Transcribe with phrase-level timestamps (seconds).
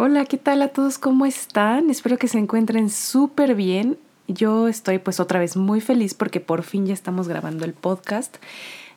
[0.00, 0.96] Hola, ¿qué tal a todos?
[0.96, 1.90] ¿Cómo están?
[1.90, 3.98] Espero que se encuentren súper bien.
[4.28, 8.36] Yo estoy pues otra vez muy feliz porque por fin ya estamos grabando el podcast.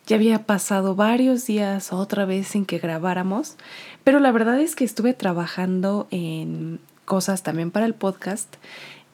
[0.06, 3.56] Ya había pasado varios días otra vez sin que grabáramos,
[4.04, 8.54] pero la verdad es que estuve trabajando en cosas también para el podcast,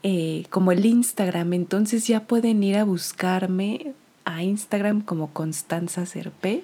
[0.03, 3.95] eh, como el Instagram, entonces ya pueden ir a buscarme
[4.29, 6.63] a Instagram como Constanza Serpe.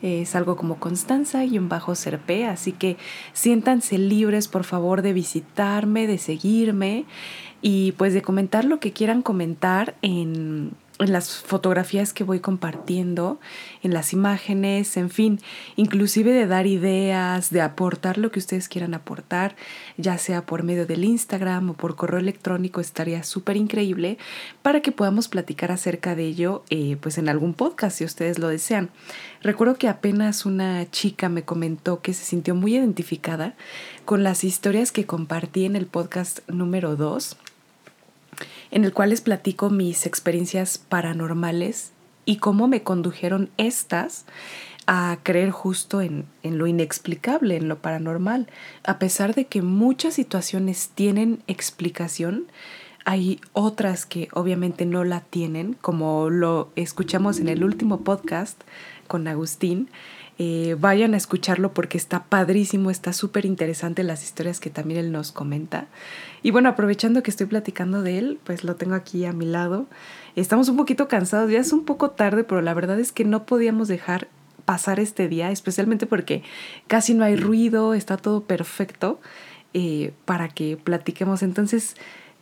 [0.00, 2.96] Es algo como Constanza y un bajo Serpe, así que
[3.34, 7.04] siéntanse libres por favor de visitarme, de seguirme
[7.60, 13.40] y pues de comentar lo que quieran comentar en en las fotografías que voy compartiendo,
[13.82, 15.40] en las imágenes, en fin,
[15.76, 19.56] inclusive de dar ideas, de aportar lo que ustedes quieran aportar,
[19.96, 24.18] ya sea por medio del Instagram o por correo electrónico, estaría súper increíble
[24.62, 28.48] para que podamos platicar acerca de ello eh, pues en algún podcast si ustedes lo
[28.48, 28.90] desean.
[29.42, 33.54] Recuerdo que apenas una chica me comentó que se sintió muy identificada
[34.04, 37.36] con las historias que compartí en el podcast número 2
[38.70, 41.92] en el cual les platico mis experiencias paranormales
[42.24, 44.24] y cómo me condujeron estas
[44.86, 48.48] a creer justo en, en, lo inexplicable, en lo paranormal.
[48.84, 52.46] A pesar de que muchas situaciones tienen explicación,
[53.04, 58.60] hay otras que obviamente no la tienen, como lo escuchamos en el último podcast
[59.08, 59.88] con Agustín,
[60.44, 65.12] eh, vayan a escucharlo porque está padrísimo, está súper interesante las historias que también él
[65.12, 65.86] nos comenta.
[66.42, 69.86] Y bueno, aprovechando que estoy platicando de él, pues lo tengo aquí a mi lado.
[70.34, 73.46] Estamos un poquito cansados, ya es un poco tarde, pero la verdad es que no
[73.46, 74.26] podíamos dejar
[74.64, 76.42] pasar este día, especialmente porque
[76.88, 79.20] casi no hay ruido, está todo perfecto
[79.74, 81.44] eh, para que platiquemos.
[81.44, 81.94] Entonces,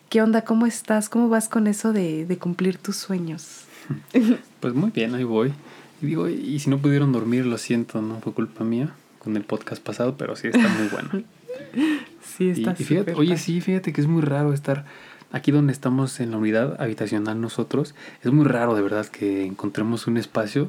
[0.08, 0.42] ¿qué onda?
[0.42, 1.10] ¿Cómo estás?
[1.10, 3.66] ¿Cómo vas con eso de, de cumplir tus sueños?
[4.60, 5.54] Pues muy bien, ahí voy.
[6.02, 9.44] Y digo, y si no pudieron dormir, lo siento, no fue culpa mía con el
[9.44, 11.10] podcast pasado, pero sí está muy bueno.
[12.22, 14.86] sí, está y, y fíjate, Oye, sí, fíjate que es muy raro estar
[15.32, 17.94] aquí donde estamos en la unidad habitacional nosotros.
[18.22, 20.68] Es muy raro, de verdad, que encontremos un espacio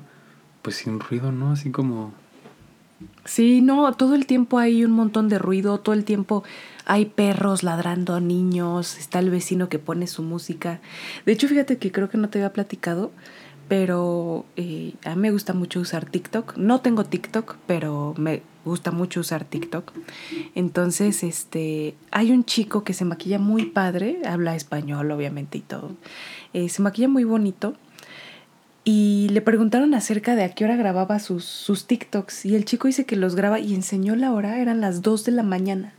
[0.61, 1.51] pues sin ruido, ¿no?
[1.51, 2.13] Así como...
[3.25, 6.43] Sí, no, todo el tiempo hay un montón de ruido, todo el tiempo
[6.85, 10.81] hay perros ladrando a niños, está el vecino que pone su música.
[11.25, 13.11] De hecho, fíjate que creo que no te había platicado,
[13.71, 16.57] pero eh, a mí me gusta mucho usar TikTok.
[16.57, 19.93] No tengo TikTok, pero me gusta mucho usar TikTok.
[20.55, 25.91] Entonces, este, hay un chico que se maquilla muy padre, habla español obviamente y todo.
[26.51, 27.77] Eh, se maquilla muy bonito
[28.83, 32.87] y le preguntaron acerca de a qué hora grababa sus, sus TikToks y el chico
[32.87, 35.93] dice que los graba y enseñó la hora, eran las 2 de la mañana,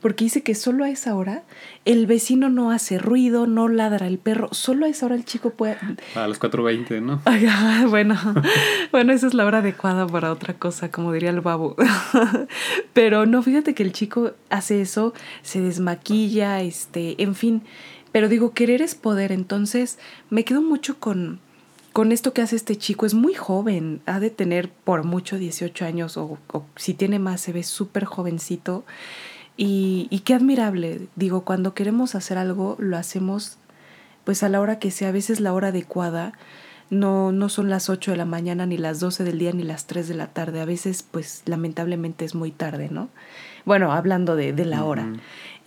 [0.00, 1.42] porque dice que solo a esa hora
[1.84, 5.50] el vecino no hace ruido, no ladra el perro, solo a esa hora el chico
[5.50, 5.78] puede...
[6.14, 7.20] A las 4.20, ¿no?
[7.90, 8.16] bueno,
[8.92, 11.74] bueno, esa es la hora adecuada para otra cosa, como diría el babo.
[12.92, 15.12] pero no, fíjate que el chico hace eso,
[15.42, 17.62] se desmaquilla, este, en fin,
[18.12, 19.98] pero digo, querer es poder, entonces
[20.30, 21.40] me quedo mucho con
[21.92, 25.84] con esto que hace este chico, es muy joven, ha de tener por mucho 18
[25.84, 26.38] años o,
[26.76, 28.84] si tiene más se ve súper jovencito
[29.56, 33.58] y, y, qué admirable, digo, cuando queremos hacer algo lo hacemos
[34.24, 36.34] pues a la hora que sea, a veces la hora adecuada,
[36.90, 39.86] no, no son las 8 de la mañana, ni las 12 del día, ni las
[39.86, 43.08] 3 de la tarde, a veces pues lamentablemente es muy tarde, ¿no?
[43.64, 45.12] Bueno, hablando de, de la hora.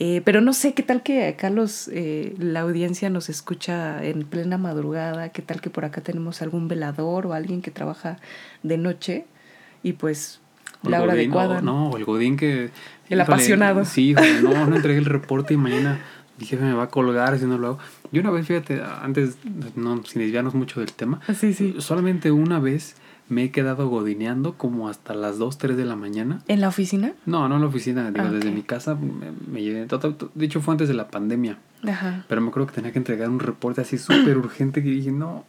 [0.03, 4.57] Eh, pero no sé, ¿qué tal que Carlos, eh, la audiencia nos escucha en plena
[4.57, 5.29] madrugada?
[5.29, 8.17] ¿Qué tal que por acá tenemos algún velador o alguien que trabaja
[8.63, 9.28] de noche?
[9.84, 10.41] Y pues
[10.81, 11.62] la hora adecuada.
[11.62, 12.72] No, el Godín que...
[13.09, 13.85] El apasionado.
[13.85, 16.00] Sí, no, no entregué el reporte y mañana
[16.39, 17.79] mi jefe me va a colgar si no lo hago.
[18.12, 19.38] Yo una vez, fíjate, antes,
[19.75, 21.75] no, sin desviarnos mucho del tema, sí, sí.
[21.78, 22.95] solamente una vez
[23.31, 26.44] me he quedado godineando como hasta las 2, 3 de la mañana.
[26.50, 27.14] ¿En la oficina?
[27.25, 29.88] No, no en la oficina, digo, desde mi casa me, me llevé.
[30.36, 31.58] De hecho, fue antes de la pandemia.
[31.88, 32.25] Ajá.
[32.28, 35.46] Pero me acuerdo que tenía que entregar un reporte así súper urgente que dije, no.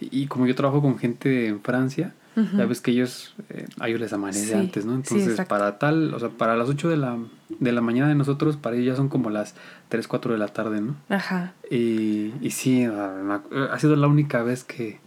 [0.00, 4.00] Y, como yo trabajo con gente en Francia, ya ves que ellos, eh, a ellos
[4.00, 4.96] les amanece antes, ¿no?
[4.96, 7.16] Entonces, para tal, o sea, para las 8 de la,
[7.60, 9.54] de la mañana de nosotros, para ellos ya son como las
[9.88, 10.96] 3, 4 de la tarde, ¿no?
[11.08, 11.52] Ajá.
[11.70, 14.98] Y, y sí, ha sido la única vez que,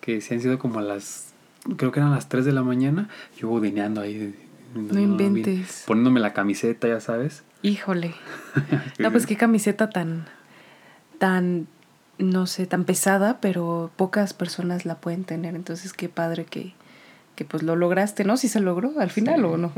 [0.00, 1.28] que se han sido como las
[1.76, 4.34] creo que eran las 3 de la mañana, yo godineando ahí.
[4.74, 5.84] No, inventes.
[5.86, 7.42] poniéndome la camiseta, ya sabes.
[7.62, 8.14] Híjole.
[8.98, 10.26] no, pues qué camiseta tan,
[11.18, 11.66] tan,
[12.18, 15.54] no sé, tan pesada, pero pocas personas la pueden tener.
[15.54, 16.74] Entonces qué padre que,
[17.34, 18.36] que pues lo lograste, ¿no?
[18.36, 19.72] Si se logró al final o no.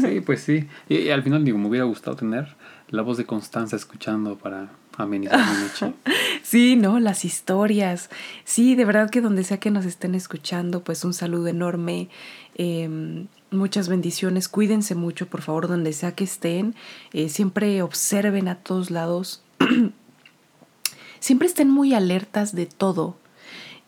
[0.00, 0.68] sí, pues sí.
[0.88, 2.56] Y, al final digo, me hubiera gustado tener
[2.90, 4.68] la voz de Constanza escuchando para
[5.02, 5.94] amenizar mi noche.
[6.42, 8.10] sí, no, las historias.
[8.44, 12.08] Sí, de verdad que donde sea que nos estén escuchando, pues un saludo enorme.
[12.54, 16.74] Em, Muchas bendiciones, cuídense mucho, por favor, donde sea que estén.
[17.14, 19.42] Eh, siempre observen a todos lados.
[21.18, 23.16] siempre estén muy alertas de todo.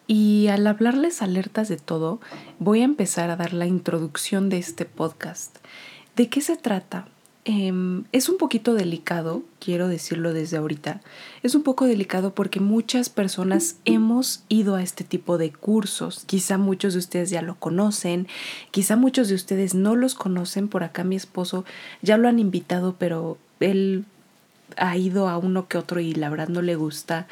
[0.07, 2.21] Y al hablarles alertas de todo,
[2.59, 5.59] voy a empezar a dar la introducción de este podcast.
[6.17, 7.07] ¿De qué se trata?
[7.53, 11.01] Em, es un poquito delicado, quiero decirlo desde ahorita.
[11.43, 16.23] Es un poco delicado porque muchas personas hemos ido a este tipo de cursos.
[16.27, 18.29] Quizá muchos de ustedes ya lo conocen,
[18.71, 20.69] quizá muchos de ustedes no los conocen.
[20.69, 21.65] Por acá mi esposo
[22.03, 24.05] ya lo han invitado, pero él
[24.77, 27.27] ha ido a uno que otro y la verdad no le gusta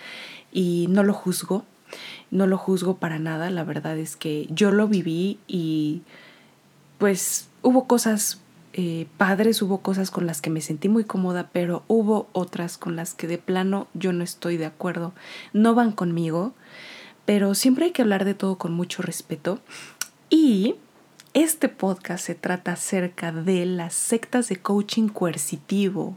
[0.51, 1.65] y no lo juzgo.
[2.33, 3.51] No lo juzgo para nada.
[3.51, 6.03] La verdad es que yo lo viví y
[6.99, 8.41] pues hubo cosas
[8.81, 12.95] eh, padres, hubo cosas con las que me sentí muy cómoda, pero hubo otras con
[12.95, 15.15] las que de plano yo no estoy de acuerdo,
[15.53, 16.55] no van conmigo,
[17.25, 19.59] pero siempre hay que hablar de todo con mucho respeto.
[20.31, 20.77] Y
[21.35, 26.17] este podcast se trata acerca de las sectas de coaching coercitivo.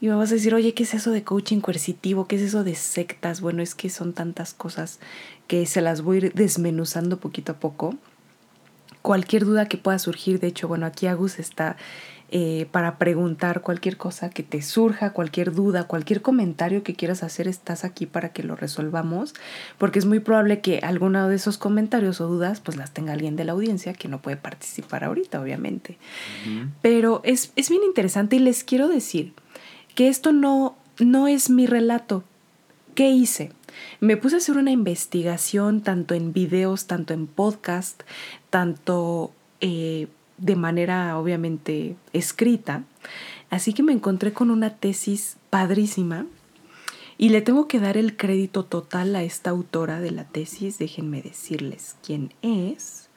[0.00, 2.26] Y me vas a decir, oye, ¿qué es eso de coaching coercitivo?
[2.26, 3.42] ¿Qué es eso de sectas?
[3.42, 4.98] Bueno, es que son tantas cosas
[5.46, 7.98] que se las voy a ir desmenuzando poquito a poco
[9.04, 10.40] cualquier duda que pueda surgir.
[10.40, 11.76] De hecho, bueno, aquí Agus está
[12.30, 17.46] eh, para preguntar cualquier cosa que te surja, cualquier duda, cualquier comentario que quieras hacer,
[17.46, 19.34] estás aquí para que lo resolvamos,
[19.76, 23.36] porque es muy probable que alguno de esos comentarios o dudas pues las tenga alguien
[23.36, 25.98] de la audiencia que no puede participar ahorita, obviamente.
[26.80, 29.34] Pero es, es bien interesante y les quiero decir
[29.94, 32.24] que esto no, no es mi relato.
[32.94, 33.52] ¿Qué hice?
[34.00, 38.02] Me puse a hacer una investigación tanto en videos, tanto en podcast,
[38.50, 42.84] tanto eh, de manera obviamente escrita.
[43.50, 46.26] Así que me encontré con una tesis padrísima
[47.16, 50.78] y le tengo que dar el crédito total a esta autora de la tesis.
[50.78, 53.08] Déjenme decirles quién es.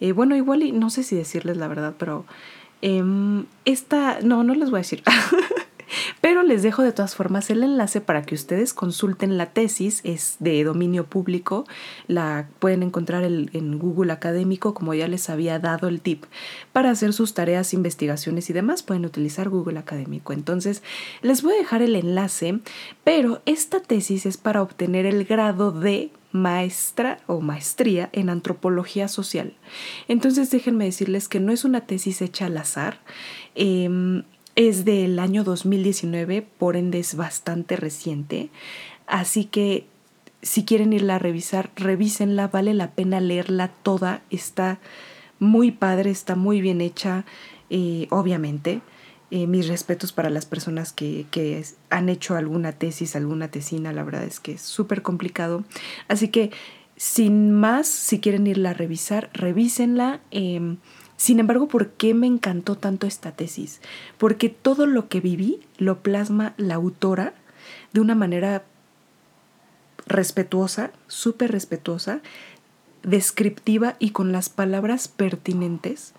[0.00, 2.24] Eh, bueno, igual y no sé si decirles la verdad, pero
[2.82, 5.02] em, esta, no, no les voy a decir.
[6.20, 10.36] Pero les dejo de todas formas el enlace para que ustedes consulten la tesis, es
[10.38, 11.66] de dominio público,
[12.06, 16.24] la pueden encontrar en Google Académico, como ya les había dado el tip,
[16.72, 20.32] para hacer sus tareas, investigaciones y demás, pueden utilizar Google Académico.
[20.32, 20.82] Entonces,
[21.22, 22.60] les voy a dejar el enlace,
[23.04, 29.54] pero esta tesis es para obtener el grado de maestra o maestría en antropología social.
[30.08, 33.00] Entonces déjenme decirles que no es una tesis hecha al azar.
[33.54, 34.22] Em,
[34.56, 38.50] es del año 2019, por ende es bastante reciente.
[39.06, 39.86] Así que
[40.42, 44.22] si quieren irla a revisar, revísenla, vale la pena leerla toda.
[44.30, 44.78] Está
[45.38, 47.24] muy padre, está muy bien hecha,
[47.68, 48.80] eh, obviamente.
[49.32, 54.02] Eh, mis respetos para las personas que, que, han hecho alguna tesis, alguna tesina, la
[54.02, 55.64] verdad es que es súper complicado.
[56.08, 56.50] Así que,
[56.96, 60.20] sin más, si quieren irla a revisar, revísenla.
[60.32, 60.78] Em,
[61.20, 63.82] sin embargo, ¿por qué me encantó tanto esta tesis?
[64.16, 67.34] Porque todo lo que viví lo plasma la autora
[67.92, 68.64] de una manera
[70.06, 72.22] respetuosa, súper respetuosa,
[73.02, 76.14] descriptiva y con las palabras pertinentes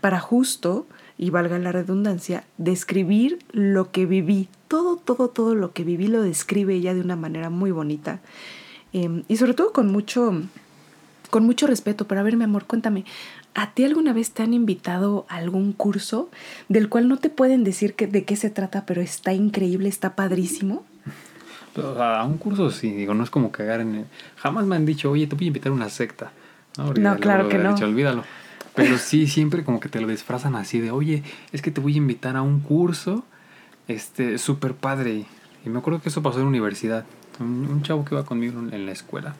[0.00, 4.48] para justo, y valga la redundancia, describir lo que viví.
[4.66, 8.18] Todo, todo, todo lo que viví lo describe ella de una manera muy bonita.
[8.92, 10.42] Em, y sobre todo con mucho,
[11.30, 12.08] con mucho respeto.
[12.08, 13.04] Pero a ver, mi amor, cuéntame,
[13.54, 16.30] ¿A ti alguna vez te han invitado a algún curso
[16.68, 20.14] del cual no te pueden decir que, de qué se trata, pero está increíble, está
[20.14, 20.84] padrísimo?
[21.76, 24.04] a un curso sí, digo, no es como cagar en el...
[24.36, 26.32] Jamás me han dicho, oye, te voy a invitar a una secta.
[26.76, 27.74] No, claro que no.
[27.74, 28.24] Dicho, olvídalo.
[28.74, 31.94] Pero sí, siempre como que te lo disfrazan así de, oye, es que te voy
[31.94, 33.24] a invitar a un curso,
[33.88, 35.26] este, súper padre.
[35.64, 37.04] Y me acuerdo que eso pasó en la universidad.
[37.38, 39.34] Un, un chavo que iba conmigo en la escuela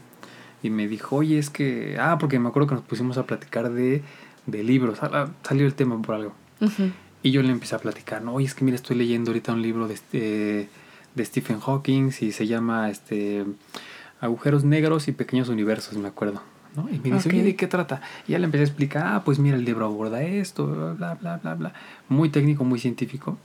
[0.63, 3.71] y me dijo, oye, es que, ah, porque me acuerdo que nos pusimos a platicar
[3.71, 4.03] de,
[4.47, 6.33] de libros, ah, salió el tema por algo.
[7.23, 9.63] Y yo le empecé a platicar, no, oye, es que mira, estoy leyendo ahorita un
[9.63, 10.69] libro de, este,
[11.15, 13.45] de Stephen Hawking y se llama este,
[14.21, 16.43] Agujeros Negros y Pequeños Universos, me acuerdo.
[16.77, 16.89] ¿no?
[16.89, 18.01] Y me dice, oye, ¿de qué trata?
[18.29, 21.39] Y ya le empecé a explicar, ah, pues mira, el libro aborda esto, bla, bla,
[21.39, 21.73] bla, bla.
[22.09, 23.39] Muy técnico, muy científico.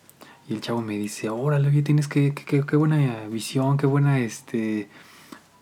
[0.47, 4.89] Y el chavo me dice, órale, oye, tienes que, qué buena visión, qué buena, este,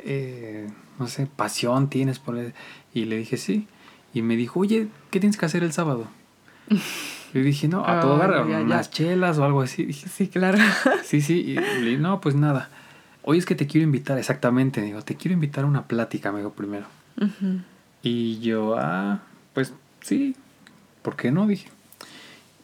[0.03, 0.67] eh,
[0.99, 2.53] no sé, pasión tienes por él.
[2.93, 3.67] Y le dije, sí.
[4.13, 6.07] Y me dijo, oye, ¿qué tienes que hacer el sábado?
[7.33, 9.91] Le dije, no, a todo dar, unas chelas o algo así.
[9.93, 10.59] sí, claro.
[11.03, 11.39] sí, sí.
[11.39, 12.69] Y le dije, no, pues nada.
[13.23, 14.81] Oye, es que te quiero invitar, exactamente.
[14.81, 16.85] Digo, te quiero invitar a una plática, me dijo primero.
[18.01, 19.21] Y yo, ah,
[19.53, 20.35] pues sí,
[21.01, 21.47] ¿por qué no?
[21.47, 21.69] Dije.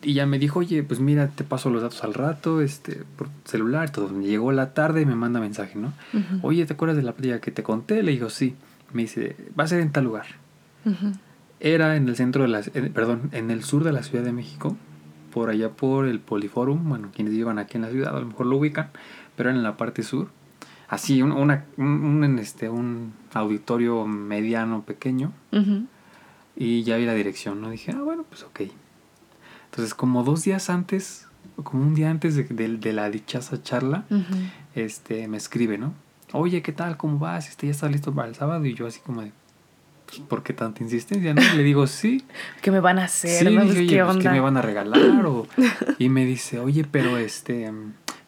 [0.01, 3.27] Y ya me dijo, oye, pues mira, te paso los datos al rato, este, por
[3.43, 4.17] celular, todo.
[4.21, 5.93] Llegó la tarde y me manda mensaje, ¿no?
[6.41, 8.01] Oye, ¿te acuerdas de la playa que te conté?
[8.01, 8.55] Le digo, sí.
[8.93, 10.25] Me dice, va a ser en tal lugar.
[11.59, 12.61] Era en el centro de la,
[12.93, 14.77] perdón, en el sur de la Ciudad de México,
[15.33, 18.45] por allá por el Poliforum, bueno, quienes vivan aquí en la ciudad a lo mejor
[18.45, 18.89] lo ubican,
[19.35, 20.29] pero en la parte sur.
[20.87, 25.33] Así, un, una, un, este, un auditorio mediano, pequeño.
[26.55, 27.69] Y ya vi la dirección, ¿no?
[27.69, 28.61] Dije, ah, bueno, pues ok.
[29.71, 31.27] Entonces, como dos días antes,
[31.63, 34.05] como un día antes de, la dichosa charla,
[34.75, 35.93] este, me escribe, ¿no?
[36.31, 36.97] Oye, ¿qué tal?
[36.97, 37.49] ¿Cómo vas?
[37.49, 38.65] Este, ¿Ya está listo para el sábado?
[38.65, 39.31] Y yo así como de,
[40.05, 41.33] pues, ¿por qué tanta insistencia?
[41.33, 41.41] ¿no?
[41.55, 42.23] le digo, sí.
[42.61, 43.47] ¿Qué me van a hacer?
[43.47, 45.25] Sí, pues, ¿qué, pues, ¿qué me van a regalar?
[45.25, 45.47] O,
[45.99, 47.71] y me dice, oye, pero este,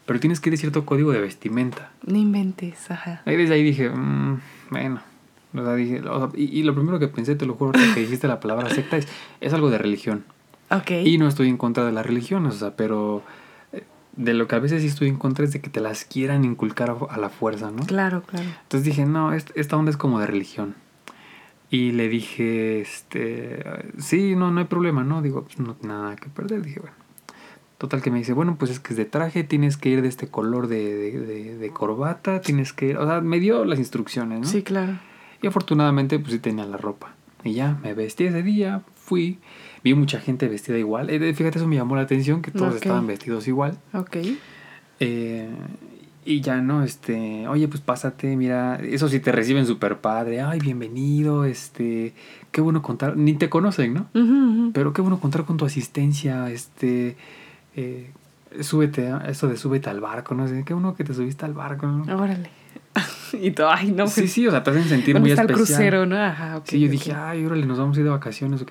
[0.05, 1.91] pero tienes que ir de cierto código de vestimenta.
[2.05, 3.21] No inventes, ajá.
[3.25, 5.01] Ahí desde ahí dije, mmm, bueno.
[5.53, 6.01] O sea, dije,
[6.35, 9.07] y, lo primero que pensé, te lo juro, que dijiste la palabra secta, es,
[9.41, 10.23] es algo de religión.
[10.71, 10.91] Ok.
[11.05, 13.21] Y no estoy en contra de la religión, o sea, pero
[13.73, 13.83] eh,
[14.15, 16.45] de lo que a veces sí estoy en contra es de que te las quieran
[16.45, 17.85] inculcar a, la fuerza, ¿no?
[17.85, 18.47] Claro, claro.
[18.63, 20.75] Entonces dije, no, esta onda es como de religión.
[21.69, 23.63] Y le dije, este,
[23.97, 25.21] sí, no, no hay problema, ¿no?
[25.21, 26.61] Digo, pues no nada que perder.
[26.61, 26.95] Dije, bueno.
[27.77, 30.07] Total que me dice, bueno, pues es que es de traje, tienes que ir de
[30.07, 34.41] este color de, de, de, corbata, tienes que ir, o sea, me dio las instrucciones,
[34.41, 34.45] ¿no?
[34.45, 34.99] Sí, claro.
[35.41, 37.15] Y afortunadamente, pues sí tenía la ropa.
[37.43, 39.39] Y ya, me vestí ese día, fui,
[39.83, 41.09] vi mucha gente vestida igual.
[41.09, 43.77] Eh, fíjate, eso me llamó la atención, que todos estaban vestidos igual.
[43.93, 44.17] Ok.
[44.99, 45.49] Eh,
[46.23, 46.83] y ya, ¿no?
[46.83, 52.13] Este, oye, pues pásate, mira, eso sí te reciben súper padre, ay, bienvenido, este,
[52.51, 54.71] qué bueno contar, ni te conocen, ¿no?
[54.73, 57.15] Pero qué bueno contar con tu asistencia, este,
[57.75, 58.11] eh,
[58.59, 60.45] súbete, eso de súbete al barco, ¿no?
[60.63, 62.03] Qué bueno que te subiste al barco, ¿no?
[62.15, 62.60] Órale.
[63.33, 64.07] y todo, ay, no.
[64.07, 65.49] Sí, sí, o sea, te hacen sentir muy especial.
[65.49, 66.17] el crucero, ¿no?
[66.17, 68.65] Ajá, sí, yo dije, ay, órale, nos vamos a ir de vacaciones.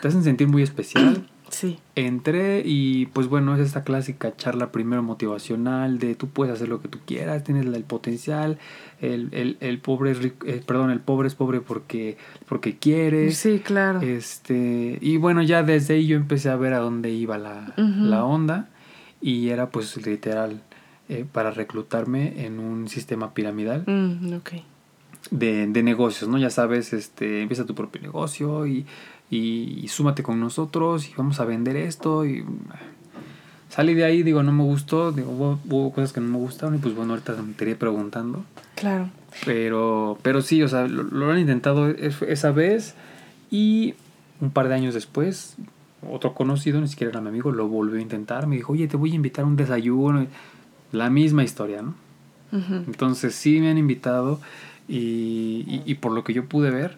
[0.00, 1.26] Te hacen sentir muy especial.
[1.50, 1.78] Sí.
[1.94, 6.80] Entré y pues bueno, es esta clásica charla primero motivacional de tú puedes hacer lo
[6.80, 8.58] que tú quieras, tienes el potencial,
[9.00, 13.32] el, el, el pobre es rico, eh, perdón, el pobre es pobre porque, porque quiere.
[13.32, 14.00] Sí, claro.
[14.02, 18.24] Este, y bueno, ya desde ahí yo empecé a ver a dónde iba la, la
[18.24, 18.68] onda
[19.20, 20.62] y era pues literal
[21.08, 23.84] eh, para reclutarme en un sistema piramidal.
[23.86, 24.64] Mm, okay.
[25.30, 26.38] de, de negocios, ¿no?
[26.38, 28.86] Ya sabes, este, empieza tu propio negocio y
[29.30, 32.44] y, súmate con nosotros y vamos a vender esto y
[33.68, 36.78] salí de ahí, digo, no me gustó, digo, hubo, cosas que no me gustaron y
[36.78, 38.44] pues bueno, ahorita me estaría preguntando.
[38.74, 39.10] Claro.
[39.44, 42.94] Pero, pero sí, o sea, lo, han intentado esa vez
[43.50, 43.94] y
[44.40, 45.56] un par de años después,
[46.08, 48.96] otro conocido, ni siquiera era mi amigo, lo volvió a intentar, me dijo, oye, te
[48.96, 50.26] voy a invitar a un desayuno,
[50.92, 51.94] la misma historia, ¿no?
[52.50, 54.40] Entonces sí me han invitado
[54.88, 56.96] y, y por lo que yo pude ver,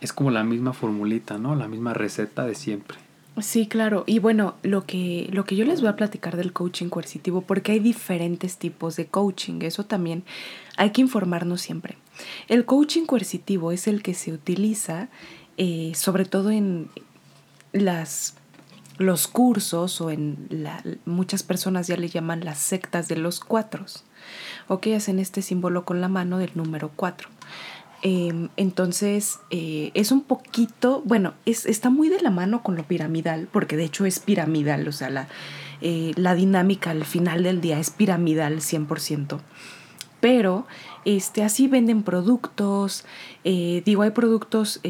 [0.00, 1.56] es como la misma formulita, ¿no?
[1.56, 2.98] La misma receta de siempre.
[3.40, 4.04] Sí, claro.
[4.06, 7.72] Y bueno, lo que, lo que yo les voy a platicar del coaching coercitivo, porque
[7.72, 10.24] hay diferentes tipos de coaching, eso también
[10.76, 11.96] hay que informarnos siempre.
[12.48, 15.08] El coaching coercitivo es el que se utiliza
[15.56, 16.88] eh, sobre todo en
[17.72, 18.34] las,
[18.98, 24.04] los cursos o en la, muchas personas ya le llaman las sectas de los cuatros,
[24.66, 27.28] o que hacen este símbolo con la mano del número cuatro.
[28.02, 32.84] Em, entonces, eh, es un poquito, bueno, es, está muy de la mano con lo
[32.84, 35.28] piramidal, porque de hecho es piramidal, o sea, la,
[35.80, 39.40] eh, la dinámica al final del día es piramidal 100%.
[40.20, 40.66] Pero
[41.04, 43.04] este, así venden productos,
[43.44, 44.80] eh, digo, hay productos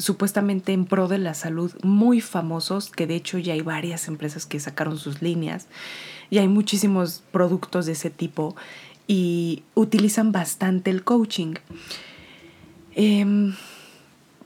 [0.00, 4.46] supuestamente en pro de la salud muy famosos, que de hecho ya hay varias empresas
[4.46, 5.68] que sacaron sus líneas,
[6.30, 8.56] y hay muchísimos productos de ese tipo
[9.06, 11.54] y utilizan bastante el coaching.
[12.94, 13.54] Em,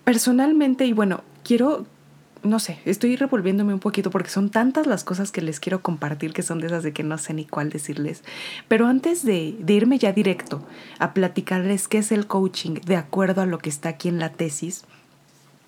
[0.04, 1.86] personalmente, y bueno, quiero,
[2.42, 6.32] no sé, estoy revolviéndome un poquito porque son tantas las cosas que les quiero compartir
[6.32, 8.24] que son de esas de que no sé ni cuál decirles.
[8.66, 10.66] Pero antes de, de irme ya directo
[10.98, 14.32] a platicarles qué es el coaching de acuerdo a lo que está aquí en la
[14.32, 14.86] tesis,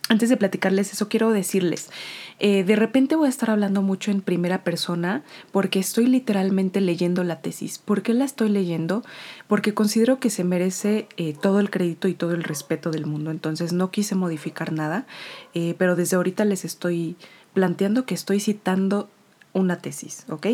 [0.09, 1.91] antes de platicarles eso, quiero decirles,
[2.39, 7.25] eh, de repente voy a estar hablando mucho en primera persona porque estoy literalmente leyendo
[7.25, 7.79] la tesis.
[7.79, 9.03] ¿Por qué la estoy leyendo?
[9.49, 13.31] Porque considero que se merece eh, todo el crédito y todo el respeto del mundo.
[13.31, 15.07] Entonces no quise modificar nada,
[15.55, 17.17] eh, pero desde ahorita les estoy
[17.53, 19.09] planteando que estoy citando
[19.55, 20.49] una tesis, ¿ok?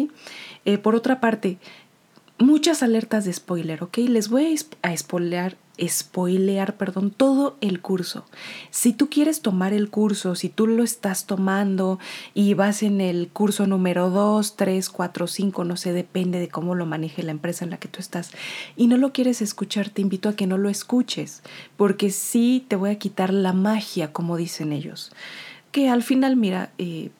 [0.81, 1.59] por otra parte,
[2.39, 3.99] muchas alertas de spoiler, ¿ok?
[3.99, 5.57] Les voy a, spoilear
[5.87, 8.25] spoilear, perdón, todo el curso.
[8.71, 11.99] Si tú quieres tomar el curso, si tú lo estás tomando
[12.35, 16.75] y vas en el curso número 2, 3, 4, 5, no sé, depende de cómo
[16.75, 18.33] lo maneje la empresa en la que tú estás,
[18.77, 21.43] y no lo quieres escuchar, te invito a que no lo escuches,
[21.77, 25.13] porque sí te voy a quitar la magia, como dicen ellos.
[25.71, 27.11] Que al final, mira, eh,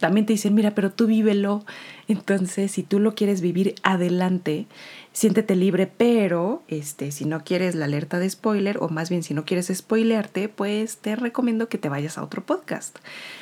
[0.00, 1.62] también te dicen, mira, pero tú vívelo.
[2.08, 4.66] Entonces, si tú lo quieres vivir adelante,
[5.12, 9.34] siéntete libre, pero este, si no quieres la alerta de spoiler, o más bien si
[9.34, 12.98] no quieres spoilearte, pues te recomiendo que te vayas a otro podcast,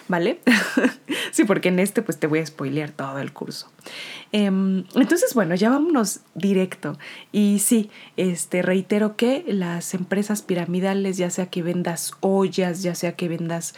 [0.09, 0.41] ¿vale?
[1.31, 3.71] sí, porque en este pues te voy a spoilear todo el curso.
[4.33, 6.99] Em, entonces, bueno, ya vámonos directo.
[7.33, 13.13] Y sí, este, reitero que las empresas piramidales, ya sea que vendas ollas, ya sea
[13.13, 13.75] que vendas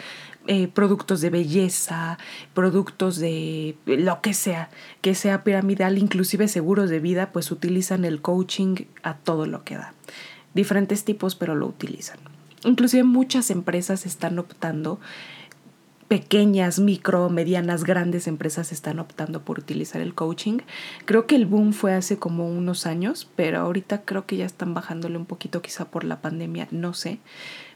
[0.53, 2.19] eh, productos de belleza,
[2.55, 4.69] productos de lo que sea,
[5.01, 9.77] que sea piramidal, inclusive seguros de vida, pues utilizan el coaching a todo lo que
[9.77, 9.95] da.
[10.53, 12.19] Diferentes tipos, pero lo utilizan.
[12.65, 14.99] Inclusive muchas empresas están optando
[16.09, 20.59] pequeñas, micro, medianas, grandes empresas están optando por utilizar el coaching.
[21.05, 24.75] Creo que el boom fue hace como unos años, pero ahorita creo que ya están
[24.75, 27.21] bajándole un poquito quizá por la pandemia, no sé,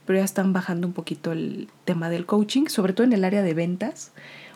[0.07, 3.43] pero ya están bajando un poquito el tema del coaching, sobre todo en el área
[3.43, 4.13] de ventas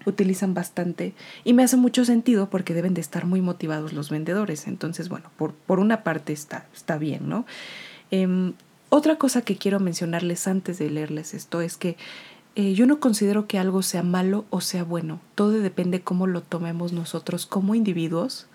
[0.06, 1.14] utilizan bastante
[1.44, 4.66] y me hace mucho sentido porque deben de estar muy motivados los vendedores.
[4.66, 7.46] Entonces, bueno, por, por una parte está, está bien, ¿no?
[8.10, 8.54] Em,
[8.88, 11.96] otra cosa que quiero mencionarles antes de leerles esto es que
[12.56, 15.20] eh, yo no considero que algo sea malo o sea bueno.
[15.34, 18.46] Todo depende cómo lo tomemos nosotros como individuos,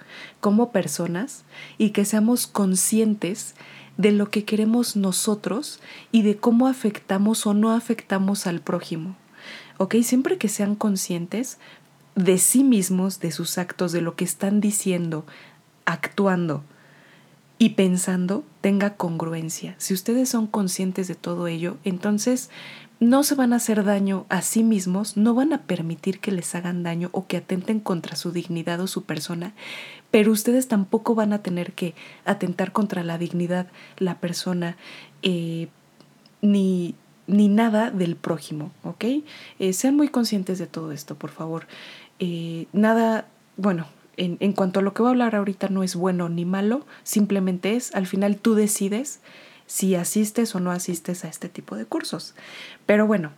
[0.42, 1.44] como personas
[1.78, 3.56] y que seamos conscientes
[3.98, 5.80] de lo que queremos nosotros
[6.12, 9.16] y de cómo afectamos o no afectamos al prójimo.
[9.78, 9.96] ¿Ok?
[10.04, 11.58] Siempre que sean conscientes
[12.16, 15.26] de sí mismos, de sus actos, de lo que están diciendo,
[15.86, 16.64] actuando
[17.58, 19.76] y pensando, tenga congruencia.
[19.78, 22.50] Si ustedes son conscientes de todo ello, entonces
[23.04, 26.56] no se van a hacer daño a sí mismos, no van a permitir que les
[26.56, 29.54] hagan daño o que atenten contra su dignidad o su persona,
[30.12, 31.96] pero ustedes tampoco van a tener que
[32.26, 33.68] atentar contra la dignidad,
[33.98, 34.78] la persona,
[35.22, 35.68] eh,
[36.42, 36.96] ni,
[37.28, 39.06] ni nada del prójimo, ¿ok?
[39.60, 41.68] Eh, sean muy conscientes de todo esto, por favor.
[42.20, 45.96] Eh, nada, bueno, en, en cuanto a lo que voy a hablar ahorita no es
[45.96, 49.20] bueno ni malo, simplemente es, al final tú decides
[49.74, 52.36] si asistes o no asistes a este tipo de cursos.
[52.86, 53.32] Pero bueno,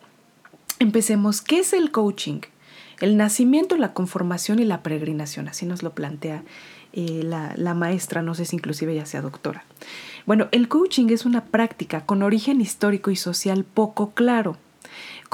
[0.80, 1.42] empecemos.
[1.42, 2.42] ¿Qué es el coaching?
[3.00, 6.44] El nacimiento, la conformación y la peregrinación, así nos lo plantea
[6.92, 9.64] eh, la, la, maestra, no sé si inclusive ya sea doctora.
[10.26, 14.58] Bueno, el coaching es una práctica con origen histórico y social poco claro.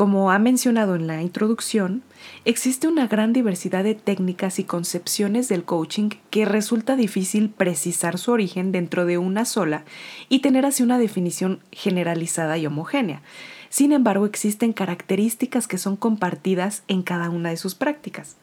[0.02, 2.02] Como ha mencionado en la introducción,
[2.44, 8.32] existe una gran diversidad de técnicas y concepciones del coaching que resulta difícil precisar su
[8.32, 9.84] origen dentro de una sola
[10.28, 13.22] y tener así una definición generalizada y homogénea.
[13.70, 18.38] Sin embargo, existen características que son compartidas en cada una de sus prácticas.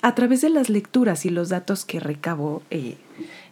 [0.00, 2.96] A través de las lecturas y los datos que recabó eh,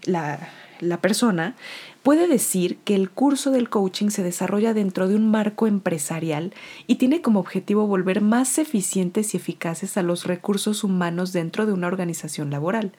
[0.04, 0.38] la,
[0.82, 1.54] la persona,
[2.02, 6.52] puede decir que el curso del coaching se desarrolla dentro de un marco empresarial
[6.86, 11.72] y tiene como objetivo volver más eficientes y eficaces a los recursos humanos dentro de
[11.72, 12.92] una organización laboral.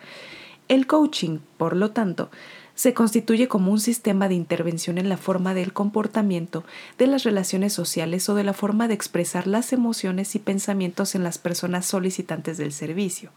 [0.69, 2.31] El coaching, por lo tanto,
[2.73, 6.63] se constituye como un sistema de intervención en la forma del comportamiento,
[6.97, 11.23] de las relaciones sociales o de la forma de expresar las emociones y pensamientos en
[11.23, 13.31] las personas solicitantes del servicio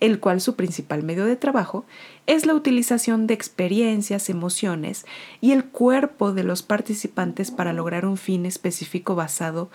[0.00, 1.84] el cual su principal medio de trabajo
[2.26, 5.06] es la utilización de experiencias, emociones
[5.40, 9.70] y el cuerpo de los participantes para lograr un fin específico basado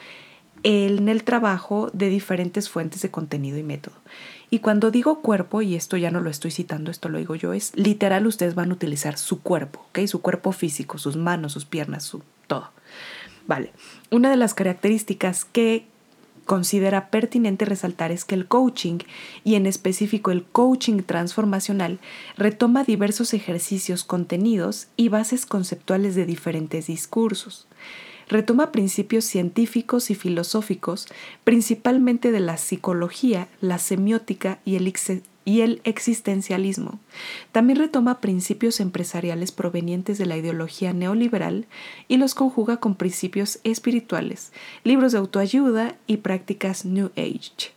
[0.63, 3.95] en el trabajo de diferentes fuentes de contenido y método.
[4.49, 7.53] Y cuando digo cuerpo, y esto ya no lo estoy citando, esto lo digo yo,
[7.53, 10.05] es literal ustedes van a utilizar su cuerpo, ¿ok?
[10.07, 12.69] Su cuerpo físico, sus manos, sus piernas, su todo.
[13.47, 13.71] Vale.
[14.11, 15.85] Una de las características que
[16.45, 18.99] considera pertinente resaltar es que el coaching,
[19.43, 21.99] y en específico el coaching transformacional,
[22.37, 27.67] retoma diversos ejercicios, contenidos y bases conceptuales de diferentes discursos.
[28.27, 31.07] Retoma principios científicos y filosóficos,
[31.43, 34.87] principalmente de la psicología, la semiótica y el,
[35.43, 36.99] y el existencialismo.
[37.51, 41.65] También retoma principios empresariales provenientes de la ideología neoliberal
[42.07, 44.51] y los conjuga con principios espirituales,
[44.83, 47.71] libros de autoayuda y prácticas New Age.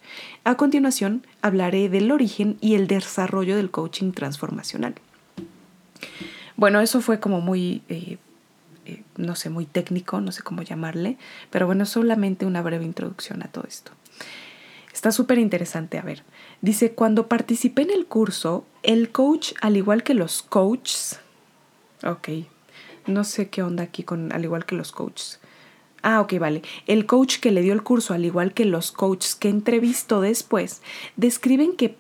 [0.45, 4.95] A continuación, hablaré del origen y el desarrollo del coaching transformacional.
[6.57, 8.19] Bueno, eso fue como muy, eh,
[8.85, 11.17] eh, no sé, muy técnico, no sé cómo llamarle,
[11.51, 13.93] pero bueno, solamente una breve introducción a todo esto.
[14.93, 16.23] Está súper interesante, a ver.
[16.61, 21.21] Dice, cuando participé en el curso, el coach, al igual que los coaches,
[22.05, 22.29] ok,
[23.07, 25.41] no sé qué onda aquí con al igual que los coaches.
[26.03, 26.63] Ah, ok, vale.
[26.87, 30.83] El coach que le dio el curso, al igual que los coaches que entrevistó después,
[31.17, 31.97] describen que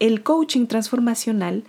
[0.00, 1.64] el coaching transformacional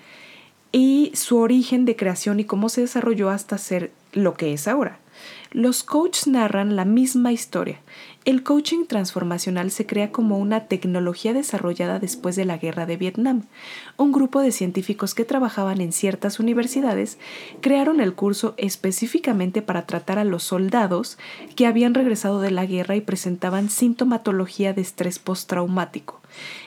[0.74, 5.00] y su origen de creación y cómo se desarrolló hasta ser lo que es ahora.
[5.52, 7.80] Los coaches narran la misma historia
[8.26, 13.44] El coaching transformacional se crea como una tecnología desarrollada después de la guerra de Vietnam.
[13.98, 17.20] Un grupo de científicos que trabajaban en ciertas universidades
[17.62, 21.18] crearon el curso específicamente para tratar a los soldados
[21.56, 26.22] que habían regresado de la guerra y presentaban sintomatología de estrés postraumático.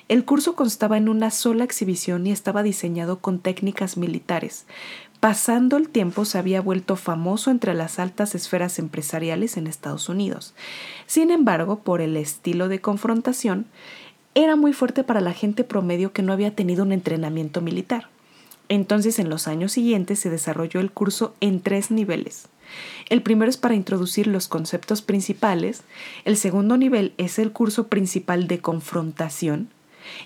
[0.09, 4.65] El curso constaba en una sola exhibición y estaba diseñado con técnicas militares.
[5.21, 10.55] Pasando el tiempo se había vuelto famoso entre las altas esferas empresariales en Estados Unidos.
[11.07, 13.67] Sin embargo, por el estilo de confrontación,
[14.37, 18.09] era muy fuerte para la gente promedio que no había tenido un entrenamiento militar.
[18.69, 22.47] Entonces, en los años siguientes se desarrolló el curso en tres niveles.
[23.09, 25.83] El primero es para introducir los conceptos principales,
[26.25, 29.71] el segundo nivel es el curso principal de confrontación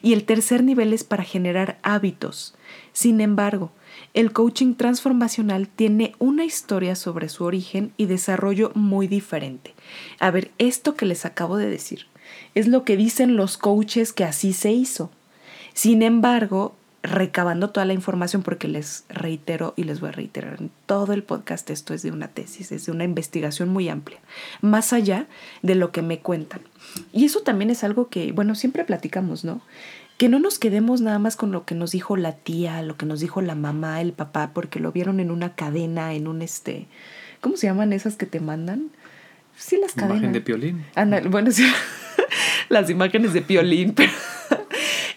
[0.03, 2.55] y el tercer nivel es para generar hábitos.
[2.93, 3.71] Sin embargo,
[4.15, 9.75] el coaching transformacional tiene una historia sobre su origen y desarrollo muy diferente.
[10.19, 12.07] A ver, esto que les acabo de decir
[12.55, 15.11] es lo que dicen los coaches que así se hizo.
[15.75, 20.71] Sin embargo, recabando toda la información, porque les reitero y les voy a reiterar en
[20.87, 24.21] todo el podcast, esto es de una tesis, es de una investigación muy amplia,
[24.61, 25.27] más allá
[25.63, 26.61] de lo que me cuentan.
[27.13, 29.63] Y eso también es algo que, bueno, siempre platicamos, ¿no?
[30.19, 33.07] Que no nos quedemos nada más con lo que nos dijo la tía, lo que
[33.07, 36.87] nos dijo la mamá, el papá, porque lo vieron en una cadena, en un este,
[37.41, 38.91] ¿cómo se llaman esas que te mandan?
[39.57, 40.19] Sí, las cadenas.
[40.19, 40.85] Imagen de piolín.
[41.31, 41.67] bueno, sí,
[42.69, 44.13] las imágenes de piolín, pero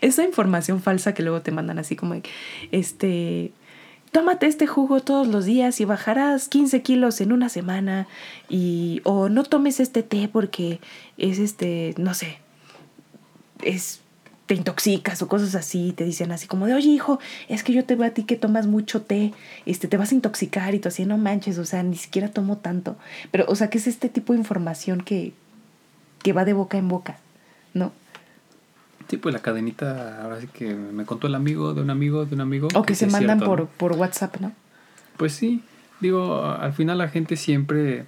[0.01, 2.15] esa información falsa que luego te mandan así como,
[2.71, 3.51] este,
[4.11, 8.07] tómate este jugo todos los días y bajarás 15 kilos en una semana
[8.49, 10.79] y, o no tomes este té porque
[11.17, 12.37] es este, no sé,
[13.61, 14.01] es
[14.45, 17.83] te intoxicas o cosas así, te dicen así como de, oye hijo, es que yo
[17.83, 19.33] te veo a ti que tomas mucho té,
[19.65, 22.57] este, te vas a intoxicar y tú así, no manches, o sea, ni siquiera tomo
[22.57, 22.95] tanto.
[23.31, 25.33] Pero, o sea, que es este tipo de información que,
[26.21, 27.17] que va de boca en boca,
[27.73, 27.91] ¿no?
[29.09, 32.35] Sí, pues la cadenita, ahora sí que me contó el amigo de un amigo de
[32.35, 32.67] un amigo.
[32.75, 34.51] O que, se mandan por, por WhatsApp, ¿no?
[35.17, 35.63] Pues sí,
[36.01, 38.05] digo, al final la gente siempre,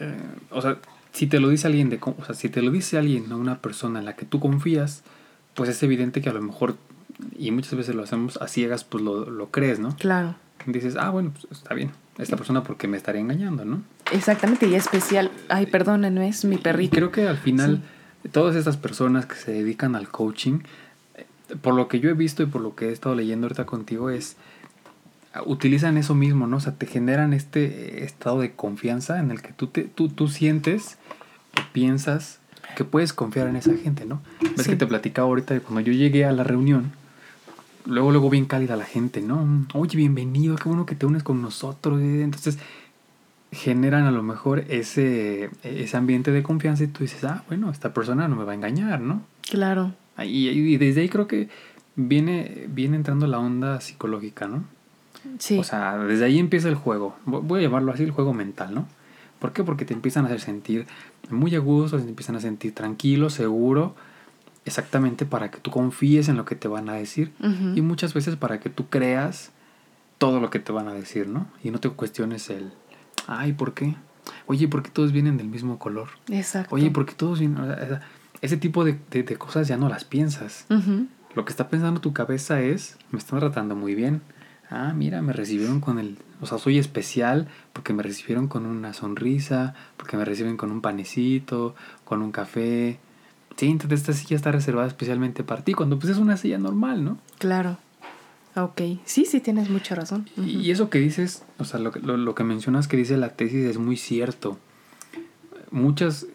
[0.00, 0.16] eh,
[0.50, 0.78] o sea,
[1.12, 3.60] si te lo dice alguien de, o sea, si te lo dice alguien, a una
[3.60, 5.02] persona en la que tú confías,
[5.56, 6.76] pues es evidente que a lo mejor,
[7.36, 9.96] y muchas veces lo hacemos a ciegas, pues lo, lo crees, ¿no?
[9.96, 10.36] Claro.
[10.66, 13.82] Dices, ah, bueno, pues está bien, esta persona porque me estaría engañando, ¿no?
[14.12, 16.94] Exactamente, y especial, ay, perdónenme, es mi perrito.
[16.94, 17.82] Y creo que al final,
[18.32, 20.60] todas estas personas que se dedican al coaching,
[21.62, 24.10] por lo que yo he visto y por lo que he estado leyendo ahorita contigo,
[24.10, 24.36] es
[25.44, 26.56] utilizan eso mismo, ¿no?
[26.56, 30.28] O sea, te generan este estado de confianza en el que tú, te, tú, tú
[30.28, 30.98] sientes,
[31.72, 32.40] piensas
[32.74, 34.20] que puedes confiar en esa gente, ¿no?
[34.56, 36.92] Ves que te platicaba ahorita de cuando yo llegué a la reunión,
[37.86, 39.66] luego, luego bien cálida la gente, ¿no?
[39.74, 42.00] Oye, bienvenido, qué bueno que te unes con nosotros.
[42.00, 42.58] Entonces,
[43.52, 47.94] generan a lo mejor ese, ese ambiente de confianza y tú dices, ah, bueno, esta
[47.94, 49.22] persona no me va a engañar, ¿no?
[49.42, 49.92] Claro.
[50.18, 51.48] Y, y desde ahí creo que
[51.94, 54.64] viene, viene entrando la onda psicológica, ¿no?
[55.38, 55.58] Sí.
[55.58, 57.16] O sea, desde ahí empieza el juego.
[57.24, 58.86] Voy a llamarlo así, el juego mental, ¿no?
[59.46, 59.62] ¿Por qué?
[59.62, 60.86] Porque te empiezan a hacer sentir
[61.30, 63.94] muy a gusto, te empiezan a sentir tranquilo, seguro,
[64.64, 67.30] exactamente para que tú confíes en lo que te van a decir
[67.76, 69.52] y muchas veces para que tú creas
[70.18, 71.46] todo lo que te van a decir, ¿no?
[71.62, 72.72] Y no te cuestiones el,
[73.28, 73.94] ay, ¿por qué?
[74.46, 76.08] Oye, ¿por qué todos vienen del mismo color?
[76.28, 76.74] Exacto.
[76.74, 78.00] Oye, ¿por qué todos vienen?
[78.42, 78.98] ese tipo de,
[79.38, 80.66] cosas ya no las piensas.
[81.36, 84.22] Lo que está pensando tu cabeza es, me están tratando muy bien.
[84.70, 88.92] Ah, mira, me recibieron con el o sea, soy especial porque me recibieron con una
[88.92, 91.74] sonrisa, porque me reciben con un panecito,
[92.04, 92.98] con un café.
[93.56, 97.04] Sí, entonces esta silla está reservada especialmente para ti, cuando pues es una silla normal,
[97.04, 97.18] ¿no?
[97.38, 97.78] Claro.
[98.54, 100.28] Ok, sí, sí, tienes mucha razón.
[100.36, 103.66] Y eso que dices, o sea, lo, lo, lo, que mencionas que dice la tesis
[103.66, 104.58] es muy cierto.
[105.70, 106.26] Muchas,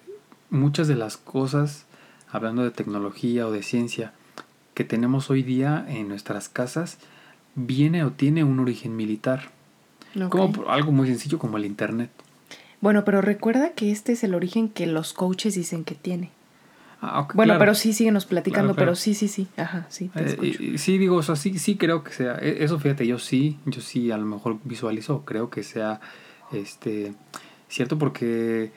[0.51, 1.85] muchas de las cosas,
[2.31, 4.13] hablando de tecnología o de ciencia,
[4.75, 6.99] que tenemos hoy día en nuestras casas,
[7.55, 9.51] viene o tiene un origen militar.
[10.29, 12.09] Como algo muy sencillo como el Internet.
[12.81, 16.31] Bueno, pero recuerda que este es el origen que los coaches dicen que tiene.
[17.03, 19.47] Ah, bueno, pero sí, síguenos platicando, pero sí, sí, sí.
[19.57, 22.37] Ajá, sí, te eh, sí, digo, o sea, sí, sí creo que sea.
[22.39, 25.99] E, eso fíjate, yo sí, yo sí a lo mejor visualizo, creo que sea
[26.51, 27.13] este
[27.69, 28.71] cierto porque